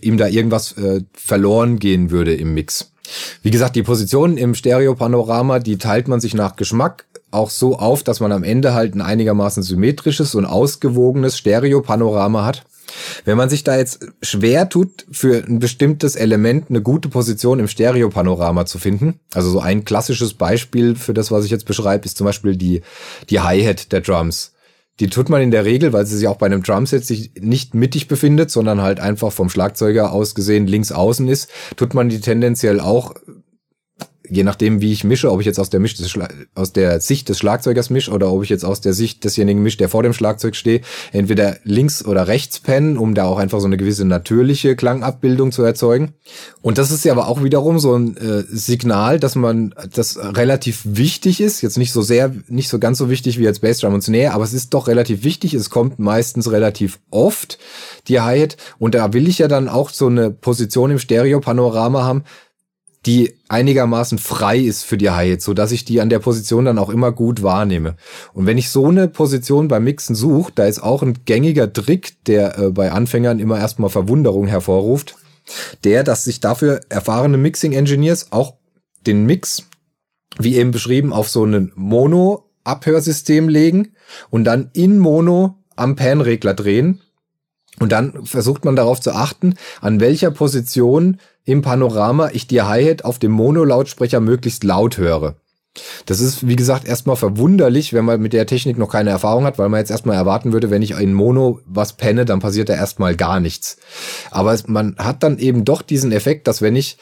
ihm 0.00 0.16
da 0.16 0.26
irgendwas 0.26 0.76
äh, 0.76 1.02
verloren 1.12 1.78
gehen 1.78 2.10
würde 2.10 2.34
im 2.34 2.54
Mix. 2.54 2.92
Wie 3.42 3.50
gesagt, 3.50 3.76
die 3.76 3.82
Positionen 3.82 4.36
im 4.36 4.54
Stereopanorama, 4.54 5.58
die 5.58 5.78
teilt 5.78 6.08
man 6.08 6.20
sich 6.20 6.34
nach 6.34 6.56
Geschmack 6.56 7.04
auch 7.30 7.50
so 7.50 7.78
auf, 7.78 8.02
dass 8.02 8.20
man 8.20 8.32
am 8.32 8.44
Ende 8.44 8.74
halt 8.74 8.94
ein 8.94 9.02
einigermaßen 9.02 9.62
symmetrisches 9.62 10.34
und 10.34 10.46
ausgewogenes 10.46 11.36
Stereopanorama 11.36 12.44
hat. 12.44 12.64
Wenn 13.24 13.36
man 13.36 13.50
sich 13.50 13.64
da 13.64 13.76
jetzt 13.76 14.06
schwer 14.22 14.68
tut, 14.68 15.06
für 15.10 15.44
ein 15.44 15.58
bestimmtes 15.58 16.16
Element 16.16 16.70
eine 16.70 16.80
gute 16.80 17.08
Position 17.08 17.58
im 17.58 17.68
Stereopanorama 17.68 18.64
zu 18.64 18.78
finden, 18.78 19.20
also 19.34 19.50
so 19.50 19.60
ein 19.60 19.84
klassisches 19.84 20.34
Beispiel 20.34 20.94
für 20.94 21.12
das, 21.12 21.30
was 21.30 21.44
ich 21.44 21.50
jetzt 21.50 21.66
beschreibe, 21.66 22.04
ist 22.04 22.16
zum 22.16 22.26
Beispiel 22.26 22.56
die, 22.56 22.82
die 23.28 23.40
Hi-Hat 23.40 23.92
der 23.92 24.00
Drums. 24.00 24.52
Die 25.00 25.08
tut 25.08 25.28
man 25.28 25.42
in 25.42 25.50
der 25.50 25.64
Regel, 25.64 25.92
weil 25.92 26.06
sie 26.06 26.16
sich 26.16 26.26
auch 26.26 26.36
bei 26.36 26.46
einem 26.46 26.62
Drumset 26.62 27.04
sich 27.04 27.32
nicht 27.38 27.74
mittig 27.74 28.08
befindet, 28.08 28.50
sondern 28.50 28.80
halt 28.80 28.98
einfach 28.98 29.30
vom 29.30 29.50
Schlagzeuger 29.50 30.12
aus 30.12 30.34
gesehen 30.34 30.66
links 30.66 30.90
außen 30.90 31.28
ist, 31.28 31.50
tut 31.76 31.92
man 31.92 32.08
die 32.08 32.20
tendenziell 32.20 32.80
auch 32.80 33.14
je 34.28 34.44
nachdem, 34.44 34.80
wie 34.80 34.92
ich 34.92 35.04
mische, 35.04 35.30
ob 35.30 35.40
ich 35.40 35.46
jetzt 35.46 35.58
aus 35.58 35.70
der, 35.70 35.80
Misch 35.80 35.96
aus 36.54 36.72
der 36.72 37.00
Sicht 37.00 37.28
des 37.28 37.38
Schlagzeugers 37.38 37.90
mische 37.90 38.10
oder 38.10 38.30
ob 38.32 38.42
ich 38.42 38.48
jetzt 38.48 38.64
aus 38.64 38.80
der 38.80 38.92
Sicht 38.92 39.24
desjenigen 39.24 39.62
mische, 39.62 39.78
der 39.78 39.88
vor 39.88 40.02
dem 40.02 40.12
Schlagzeug 40.12 40.56
steht, 40.56 40.84
entweder 41.12 41.56
links 41.64 42.04
oder 42.04 42.28
rechts 42.28 42.60
pennen, 42.60 42.96
um 42.96 43.14
da 43.14 43.24
auch 43.24 43.38
einfach 43.38 43.60
so 43.60 43.66
eine 43.66 43.76
gewisse 43.76 44.04
natürliche 44.04 44.76
Klangabbildung 44.76 45.52
zu 45.52 45.62
erzeugen. 45.62 46.14
Und 46.62 46.78
das 46.78 46.90
ist 46.90 47.04
ja 47.04 47.12
aber 47.12 47.28
auch 47.28 47.42
wiederum 47.42 47.78
so 47.78 47.96
ein 47.96 48.16
äh, 48.16 48.44
Signal, 48.48 49.20
dass 49.20 49.34
man, 49.34 49.74
das 49.92 50.18
relativ 50.18 50.82
wichtig 50.84 51.40
ist, 51.40 51.62
jetzt 51.62 51.78
nicht 51.78 51.92
so 51.92 52.02
sehr, 52.02 52.32
nicht 52.48 52.68
so 52.68 52.78
ganz 52.78 52.98
so 52.98 53.10
wichtig 53.10 53.38
wie 53.38 53.44
jetzt 53.44 53.60
Bassdrum 53.60 53.94
und 53.94 54.02
Snare, 54.02 54.32
aber 54.32 54.44
es 54.44 54.52
ist 54.52 54.74
doch 54.74 54.88
relativ 54.88 55.24
wichtig, 55.24 55.54
es 55.54 55.70
kommt 55.70 55.98
meistens 55.98 56.50
relativ 56.50 56.98
oft, 57.10 57.58
die 58.08 58.20
Hi-Hat, 58.20 58.56
und 58.78 58.94
da 58.94 59.12
will 59.12 59.28
ich 59.28 59.38
ja 59.38 59.48
dann 59.48 59.68
auch 59.68 59.90
so 59.90 60.06
eine 60.06 60.30
Position 60.30 60.90
im 60.90 60.98
Stereo-Panorama 60.98 62.04
haben, 62.04 62.24
die 63.06 63.34
einigermaßen 63.48 64.18
frei 64.18 64.58
ist 64.58 64.82
für 64.82 64.98
die 64.98 65.10
Hi-Hat, 65.10 65.40
so 65.40 65.54
dass 65.54 65.70
ich 65.70 65.84
die 65.84 66.00
an 66.00 66.08
der 66.08 66.18
Position 66.18 66.64
dann 66.64 66.78
auch 66.78 66.90
immer 66.90 67.12
gut 67.12 67.42
wahrnehme. 67.42 67.96
Und 68.32 68.46
wenn 68.46 68.58
ich 68.58 68.70
so 68.70 68.88
eine 68.88 69.06
Position 69.06 69.68
beim 69.68 69.84
Mixen 69.84 70.16
suche, 70.16 70.52
da 70.54 70.66
ist 70.66 70.82
auch 70.82 71.02
ein 71.02 71.20
gängiger 71.24 71.72
Trick, 71.72 72.22
der 72.24 72.58
äh, 72.58 72.70
bei 72.70 72.90
Anfängern 72.90 73.38
immer 73.38 73.58
erstmal 73.58 73.90
Verwunderung 73.90 74.48
hervorruft, 74.48 75.16
der, 75.84 76.02
dass 76.02 76.24
sich 76.24 76.40
dafür 76.40 76.80
erfahrene 76.88 77.38
Mixing-Engineers 77.38 78.32
auch 78.32 78.54
den 79.06 79.24
Mix, 79.24 79.62
wie 80.38 80.56
eben 80.56 80.72
beschrieben, 80.72 81.12
auf 81.12 81.28
so 81.28 81.44
einen 81.44 81.72
Mono-Abhörsystem 81.76 83.48
legen 83.48 83.92
und 84.30 84.44
dann 84.44 84.70
in 84.72 84.98
Mono 84.98 85.62
am 85.76 85.94
Pan-Regler 85.94 86.54
drehen. 86.54 87.02
Und 87.80 87.92
dann 87.92 88.24
versucht 88.24 88.64
man 88.64 88.76
darauf 88.76 89.00
zu 89.00 89.12
achten, 89.12 89.54
an 89.80 90.00
welcher 90.00 90.30
Position 90.30 91.18
im 91.44 91.62
Panorama 91.62 92.30
ich 92.32 92.46
die 92.46 92.62
Hi-Hat 92.62 93.04
auf 93.04 93.18
dem 93.18 93.32
Mono-Lautsprecher 93.32 94.20
möglichst 94.20 94.64
laut 94.64 94.98
höre. 94.98 95.36
Das 96.06 96.20
ist, 96.20 96.46
wie 96.46 96.56
gesagt, 96.56 96.86
erstmal 96.86 97.16
verwunderlich, 97.16 97.92
wenn 97.92 98.04
man 98.04 98.20
mit 98.20 98.32
der 98.32 98.46
Technik 98.46 98.78
noch 98.78 98.90
keine 98.90 99.10
Erfahrung 99.10 99.44
hat, 99.44 99.58
weil 99.58 99.68
man 99.68 99.80
jetzt 99.80 99.90
erstmal 99.90 100.16
erwarten 100.16 100.52
würde, 100.52 100.70
wenn 100.70 100.82
ich 100.82 100.92
in 100.92 101.12
Mono 101.12 101.60
was 101.66 101.94
penne, 101.94 102.24
dann 102.24 102.40
passiert 102.40 102.68
da 102.68 102.74
erstmal 102.74 103.14
gar 103.16 103.40
nichts. 103.40 103.76
Aber 104.30 104.56
man 104.66 104.96
hat 104.96 105.22
dann 105.22 105.38
eben 105.38 105.64
doch 105.64 105.82
diesen 105.82 106.12
Effekt, 106.12 106.46
dass 106.46 106.62
wenn 106.62 106.76
ich 106.76 106.96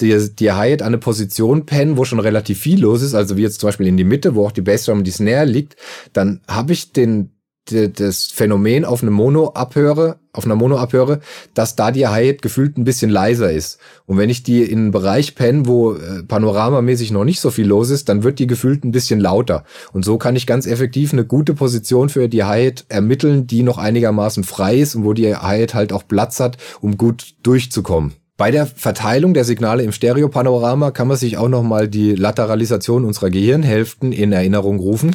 die, 0.00 0.34
die 0.34 0.52
Hi-Hat 0.52 0.82
an 0.82 0.88
eine 0.88 0.98
Position 0.98 1.66
penne, 1.66 1.96
wo 1.96 2.04
schon 2.04 2.20
relativ 2.20 2.60
viel 2.60 2.80
los 2.80 3.02
ist, 3.02 3.14
also 3.14 3.36
wie 3.36 3.42
jetzt 3.42 3.60
zum 3.60 3.68
Beispiel 3.68 3.86
in 3.86 3.96
die 3.96 4.04
Mitte, 4.04 4.34
wo 4.34 4.46
auch 4.46 4.52
die 4.52 4.62
Bassdrum 4.62 4.98
und 4.98 5.06
die 5.06 5.10
Snare 5.10 5.44
liegt, 5.44 5.76
dann 6.12 6.40
habe 6.48 6.72
ich 6.72 6.92
den 6.92 7.32
das 7.70 8.26
Phänomen 8.26 8.84
auf 8.84 9.02
eine 9.02 9.10
Mono 9.10 9.48
abhöre, 9.50 10.18
auf 10.32 10.44
einer 10.44 10.56
Mono 10.56 10.76
abhöre, 10.76 11.20
dass 11.54 11.76
da 11.76 11.90
die 11.90 12.06
Hi-Hat 12.06 12.42
gefühlt 12.42 12.76
ein 12.76 12.84
bisschen 12.84 13.10
leiser 13.10 13.52
ist. 13.52 13.78
Und 14.06 14.18
wenn 14.18 14.30
ich 14.30 14.42
die 14.42 14.62
in 14.62 14.78
einen 14.78 14.90
Bereich 14.90 15.34
penne, 15.34 15.66
wo 15.66 15.94
äh, 15.94 16.22
panoramamäßig 16.22 17.10
noch 17.10 17.24
nicht 17.24 17.40
so 17.40 17.50
viel 17.50 17.66
los 17.66 17.90
ist, 17.90 18.08
dann 18.08 18.22
wird 18.22 18.38
die 18.38 18.46
gefühlt 18.46 18.84
ein 18.84 18.92
bisschen 18.92 19.20
lauter. 19.20 19.64
Und 19.92 20.04
so 20.04 20.18
kann 20.18 20.36
ich 20.36 20.46
ganz 20.46 20.66
effektiv 20.66 21.12
eine 21.12 21.24
gute 21.24 21.54
Position 21.54 22.08
für 22.08 22.28
die 22.28 22.44
Hi-Hat 22.44 22.86
ermitteln, 22.88 23.46
die 23.46 23.62
noch 23.62 23.78
einigermaßen 23.78 24.44
frei 24.44 24.78
ist 24.78 24.94
und 24.94 25.04
wo 25.04 25.12
die 25.12 25.34
Hi-Hat 25.34 25.74
halt 25.74 25.92
auch 25.92 26.06
Platz 26.06 26.40
hat, 26.40 26.56
um 26.80 26.96
gut 26.96 27.34
durchzukommen. 27.42 28.12
Bei 28.36 28.50
der 28.50 28.66
Verteilung 28.66 29.34
der 29.34 29.44
Signale 29.44 29.82
im 29.82 29.92
Stereopanorama 29.92 30.92
kann 30.92 31.08
man 31.08 31.18
sich 31.18 31.36
auch 31.36 31.48
nochmal 31.48 31.88
die 31.88 32.14
Lateralisation 32.14 33.04
unserer 33.04 33.28
Gehirnhälften 33.28 34.12
in 34.12 34.32
Erinnerung 34.32 34.78
rufen 34.78 35.14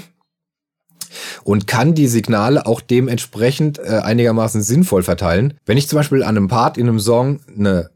und 1.44 1.68
kann 1.68 1.94
die 1.94 2.08
Signale 2.08 2.66
auch 2.66 2.82
dementsprechend 2.82 3.80
äh, 3.80 4.02
einigermaßen 4.04 4.62
sinnvoll 4.62 5.04
verteilen. 5.04 5.56
Wenn 5.66 5.78
ich 5.78 5.88
zum 5.88 5.98
Beispiel 5.98 6.24
an 6.24 6.38
einem 6.38 6.48
Part 6.48 6.78
in 6.78 6.88
einem 6.88 7.00
Song 7.00 7.40
eine 7.58 7.90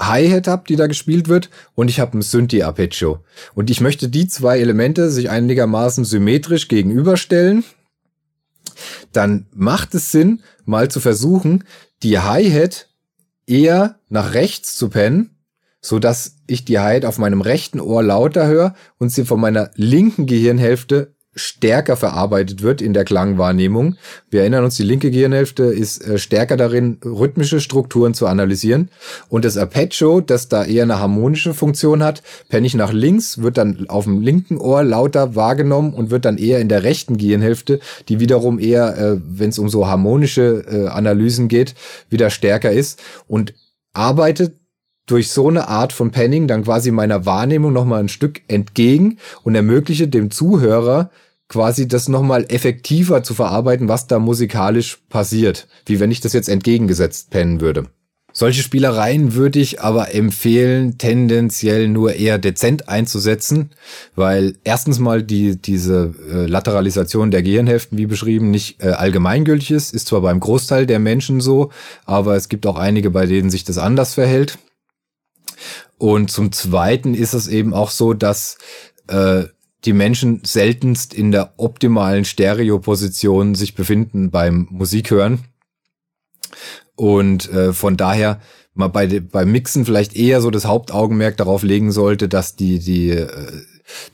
Hi-Hat 0.00 0.48
habe, 0.48 0.64
die 0.68 0.76
da 0.76 0.86
gespielt 0.86 1.28
wird, 1.28 1.50
und 1.74 1.88
ich 1.88 2.00
habe 2.00 2.18
ein 2.18 2.22
Synthi-Arpeggio. 2.22 3.20
Und 3.54 3.70
ich 3.70 3.80
möchte 3.80 4.08
die 4.08 4.26
zwei 4.26 4.58
Elemente 4.58 5.10
sich 5.10 5.30
einigermaßen 5.30 6.04
symmetrisch 6.04 6.68
gegenüberstellen, 6.68 7.64
dann 9.12 9.46
macht 9.52 9.94
es 9.94 10.10
Sinn, 10.10 10.42
mal 10.64 10.90
zu 10.90 11.00
versuchen, 11.00 11.64
die 12.02 12.18
Hi-Hat 12.18 12.88
eher 13.46 14.00
nach 14.08 14.34
rechts 14.34 14.76
zu 14.76 14.88
pennen, 14.88 15.30
so 15.80 15.98
dass 15.98 16.36
ich 16.46 16.64
die 16.64 16.78
Hi-Hat 16.78 17.04
auf 17.04 17.18
meinem 17.18 17.40
rechten 17.40 17.80
Ohr 17.80 18.02
lauter 18.02 18.46
höre 18.46 18.74
und 18.98 19.10
sie 19.10 19.24
von 19.24 19.40
meiner 19.40 19.70
linken 19.74 20.26
Gehirnhälfte 20.26 21.13
stärker 21.34 21.96
verarbeitet 21.96 22.62
wird 22.62 22.80
in 22.80 22.92
der 22.92 23.04
Klangwahrnehmung. 23.04 23.96
Wir 24.30 24.40
erinnern 24.40 24.64
uns, 24.64 24.76
die 24.76 24.82
linke 24.82 25.10
Gehirnhälfte 25.10 25.64
ist 25.64 26.06
äh, 26.06 26.18
stärker 26.18 26.56
darin, 26.56 26.98
rhythmische 27.04 27.60
Strukturen 27.60 28.14
zu 28.14 28.26
analysieren. 28.26 28.90
Und 29.28 29.44
das 29.44 29.56
Arpeggio, 29.56 30.20
das 30.20 30.48
da 30.48 30.64
eher 30.64 30.84
eine 30.84 31.00
harmonische 31.00 31.54
Funktion 31.54 32.02
hat, 32.02 32.22
penne 32.48 32.66
ich 32.66 32.74
nach 32.74 32.92
links, 32.92 33.38
wird 33.38 33.58
dann 33.58 33.88
auf 33.88 34.04
dem 34.04 34.20
linken 34.20 34.58
Ohr 34.58 34.84
lauter 34.84 35.34
wahrgenommen 35.34 35.94
und 35.94 36.10
wird 36.10 36.24
dann 36.24 36.38
eher 36.38 36.60
in 36.60 36.68
der 36.68 36.82
rechten 36.82 37.16
Gehirnhälfte, 37.16 37.80
die 38.08 38.20
wiederum 38.20 38.58
eher, 38.58 38.96
äh, 38.96 39.20
wenn 39.24 39.50
es 39.50 39.58
um 39.58 39.68
so 39.68 39.86
harmonische 39.86 40.64
äh, 40.68 40.88
Analysen 40.88 41.48
geht, 41.48 41.74
wieder 42.10 42.30
stärker 42.30 42.70
ist 42.70 43.02
und 43.26 43.54
arbeitet 43.92 44.54
durch 45.06 45.30
so 45.30 45.48
eine 45.48 45.68
Art 45.68 45.92
von 45.92 46.10
Penning 46.10 46.48
dann 46.48 46.64
quasi 46.64 46.90
meiner 46.90 47.26
Wahrnehmung 47.26 47.72
nochmal 47.72 48.00
ein 48.00 48.08
Stück 48.08 48.40
entgegen 48.48 49.18
und 49.42 49.54
ermögliche 49.54 50.08
dem 50.08 50.30
Zuhörer 50.30 51.10
quasi 51.48 51.86
das 51.88 52.08
nochmal 52.08 52.46
effektiver 52.48 53.22
zu 53.22 53.34
verarbeiten, 53.34 53.88
was 53.88 54.06
da 54.06 54.18
musikalisch 54.18 54.98
passiert, 55.08 55.68
wie 55.86 56.00
wenn 56.00 56.10
ich 56.10 56.20
das 56.20 56.32
jetzt 56.32 56.48
entgegengesetzt 56.48 57.30
pennen 57.30 57.60
würde. 57.60 57.88
Solche 58.36 58.62
Spielereien 58.62 59.34
würde 59.34 59.60
ich 59.60 59.80
aber 59.80 60.12
empfehlen, 60.12 60.98
tendenziell 60.98 61.86
nur 61.86 62.14
eher 62.14 62.36
dezent 62.38 62.88
einzusetzen, 62.88 63.70
weil 64.16 64.56
erstens 64.64 64.98
mal 64.98 65.22
die, 65.22 65.56
diese 65.56 66.12
äh, 66.28 66.46
Lateralisation 66.46 67.30
der 67.30 67.44
Gehirnhälften, 67.44 67.96
wie 67.96 68.06
beschrieben, 68.06 68.50
nicht 68.50 68.82
äh, 68.82 68.88
allgemeingültig 68.88 69.70
ist, 69.70 69.94
ist 69.94 70.08
zwar 70.08 70.20
beim 70.20 70.40
Großteil 70.40 70.84
der 70.84 70.98
Menschen 70.98 71.40
so, 71.40 71.70
aber 72.06 72.34
es 72.34 72.48
gibt 72.48 72.66
auch 72.66 72.76
einige, 72.76 73.10
bei 73.10 73.26
denen 73.26 73.50
sich 73.50 73.62
das 73.62 73.78
anders 73.78 74.14
verhält. 74.14 74.58
Und 75.96 76.28
zum 76.28 76.50
Zweiten 76.50 77.14
ist 77.14 77.34
es 77.34 77.46
eben 77.46 77.72
auch 77.72 77.90
so, 77.90 78.14
dass 78.14 78.58
äh, 79.06 79.44
die 79.84 79.92
Menschen 79.92 80.42
seltenst 80.44 81.14
in 81.14 81.30
der 81.30 81.54
optimalen 81.58 82.24
Stereoposition 82.24 83.54
sich 83.54 83.74
befinden 83.74 84.30
beim 84.30 84.66
Musikhören. 84.70 85.44
Und 86.96 87.50
äh, 87.50 87.72
von 87.72 87.96
daher 87.96 88.40
mal 88.74 88.88
bei, 88.88 89.20
beim 89.20 89.52
Mixen 89.52 89.84
vielleicht 89.84 90.16
eher 90.16 90.40
so 90.40 90.50
das 90.50 90.64
Hauptaugenmerk 90.64 91.36
darauf 91.36 91.62
legen 91.62 91.92
sollte, 91.92 92.28
dass 92.28 92.56
die, 92.56 92.78
die 92.78 93.10
äh, 93.10 93.62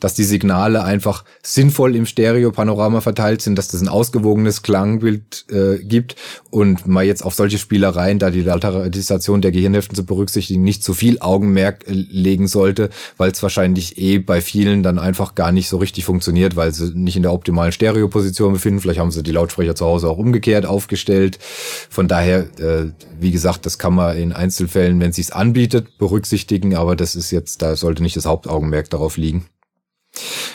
dass 0.00 0.14
die 0.14 0.24
Signale 0.24 0.83
einfach 0.85 1.24
sinnvoll 1.42 1.96
im 1.96 2.06
Stereo-Panorama 2.06 3.00
verteilt 3.00 3.42
sind, 3.42 3.56
dass 3.56 3.68
das 3.68 3.80
ein 3.80 3.88
ausgewogenes 3.88 4.62
Klangbild 4.62 5.46
äh, 5.50 5.78
gibt 5.78 6.16
und 6.50 6.87
mal 6.87 7.04
jetzt 7.04 7.24
auf 7.24 7.35
solche 7.35 7.59
Spielereien, 7.59 8.18
da 8.18 8.30
die 8.30 8.42
Lateralisation 8.42 9.40
der 9.40 9.52
Gehirnhälften 9.52 9.94
zu 9.94 10.04
berücksichtigen, 10.04 10.62
nicht 10.62 10.83
zu 10.83 10.94
viel 10.94 11.20
Augenmerk 11.20 11.87
äh, 11.87 11.92
legen 11.92 12.48
sollte, 12.48 12.90
weil 13.16 13.30
es 13.30 13.42
wahrscheinlich 13.42 13.98
eh 13.98 14.18
bei 14.18 14.40
vielen 14.40 14.83
dann 14.83 14.98
einfach 14.98 15.35
gar 15.35 15.52
nicht 15.52 15.68
so 15.68 15.78
richtig 15.78 16.04
funktioniert, 16.04 16.56
weil 16.56 16.72
sie 16.72 16.92
nicht 16.94 17.16
in 17.16 17.22
der 17.22 17.33
optimalen 17.33 17.72
Stereoposition 17.72 18.52
befinden. 18.52 18.80
Vielleicht 18.80 19.00
haben 19.00 19.11
sie 19.11 19.22
die 19.22 19.33
Lautsprecher 19.33 19.74
zu 19.74 19.87
Hause 19.87 20.09
auch 20.09 20.18
umgekehrt 20.18 20.66
aufgestellt. 20.66 21.38
Von 21.40 22.09
daher, 22.09 22.46
äh, 22.59 22.90
wie 23.18 23.30
gesagt, 23.30 23.66
das 23.66 23.78
kann 23.78 23.94
man 23.94 24.16
in 24.16 24.33
Einzelfällen, 24.33 25.00
wenn 25.00 25.11
es 25.11 25.16
sich 25.16 25.35
anbietet, 25.35 25.98
berücksichtigen, 25.98 26.74
aber 26.74 26.96
das 26.96 27.14
ist 27.14 27.30
jetzt, 27.30 27.62
da 27.62 27.76
sollte 27.76 28.02
nicht 28.02 28.16
das 28.16 28.26
Hauptaugenmerk 28.26 28.90
darauf 28.90 29.16
liegen. 29.16 29.46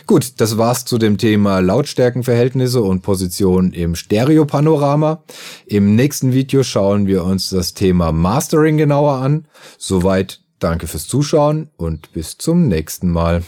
Gut, 0.07 0.33
das 0.39 0.59
war's 0.59 0.85
zu 0.85 0.99
dem 0.99 1.17
Thema 1.17 1.59
Lautstärkenverhältnisse 1.61 2.79
und 2.79 3.01
Position 3.01 3.73
im 3.73 3.95
Stereopanorama. 3.95 5.23
Im 5.65 5.95
nächsten 5.95 6.31
Video 6.31 6.61
schauen 6.61 7.07
wir 7.07 7.23
uns 7.23 7.49
das 7.49 7.73
Thema 7.73 8.11
Mastering 8.11 8.77
genauer 8.77 9.13
an. 9.13 9.47
Soweit 9.79 10.41
danke 10.59 10.85
fürs 10.85 11.07
Zuschauen 11.07 11.69
und 11.77 12.13
bis 12.13 12.37
zum 12.37 12.67
nächsten 12.67 13.09
Mal. 13.09 13.41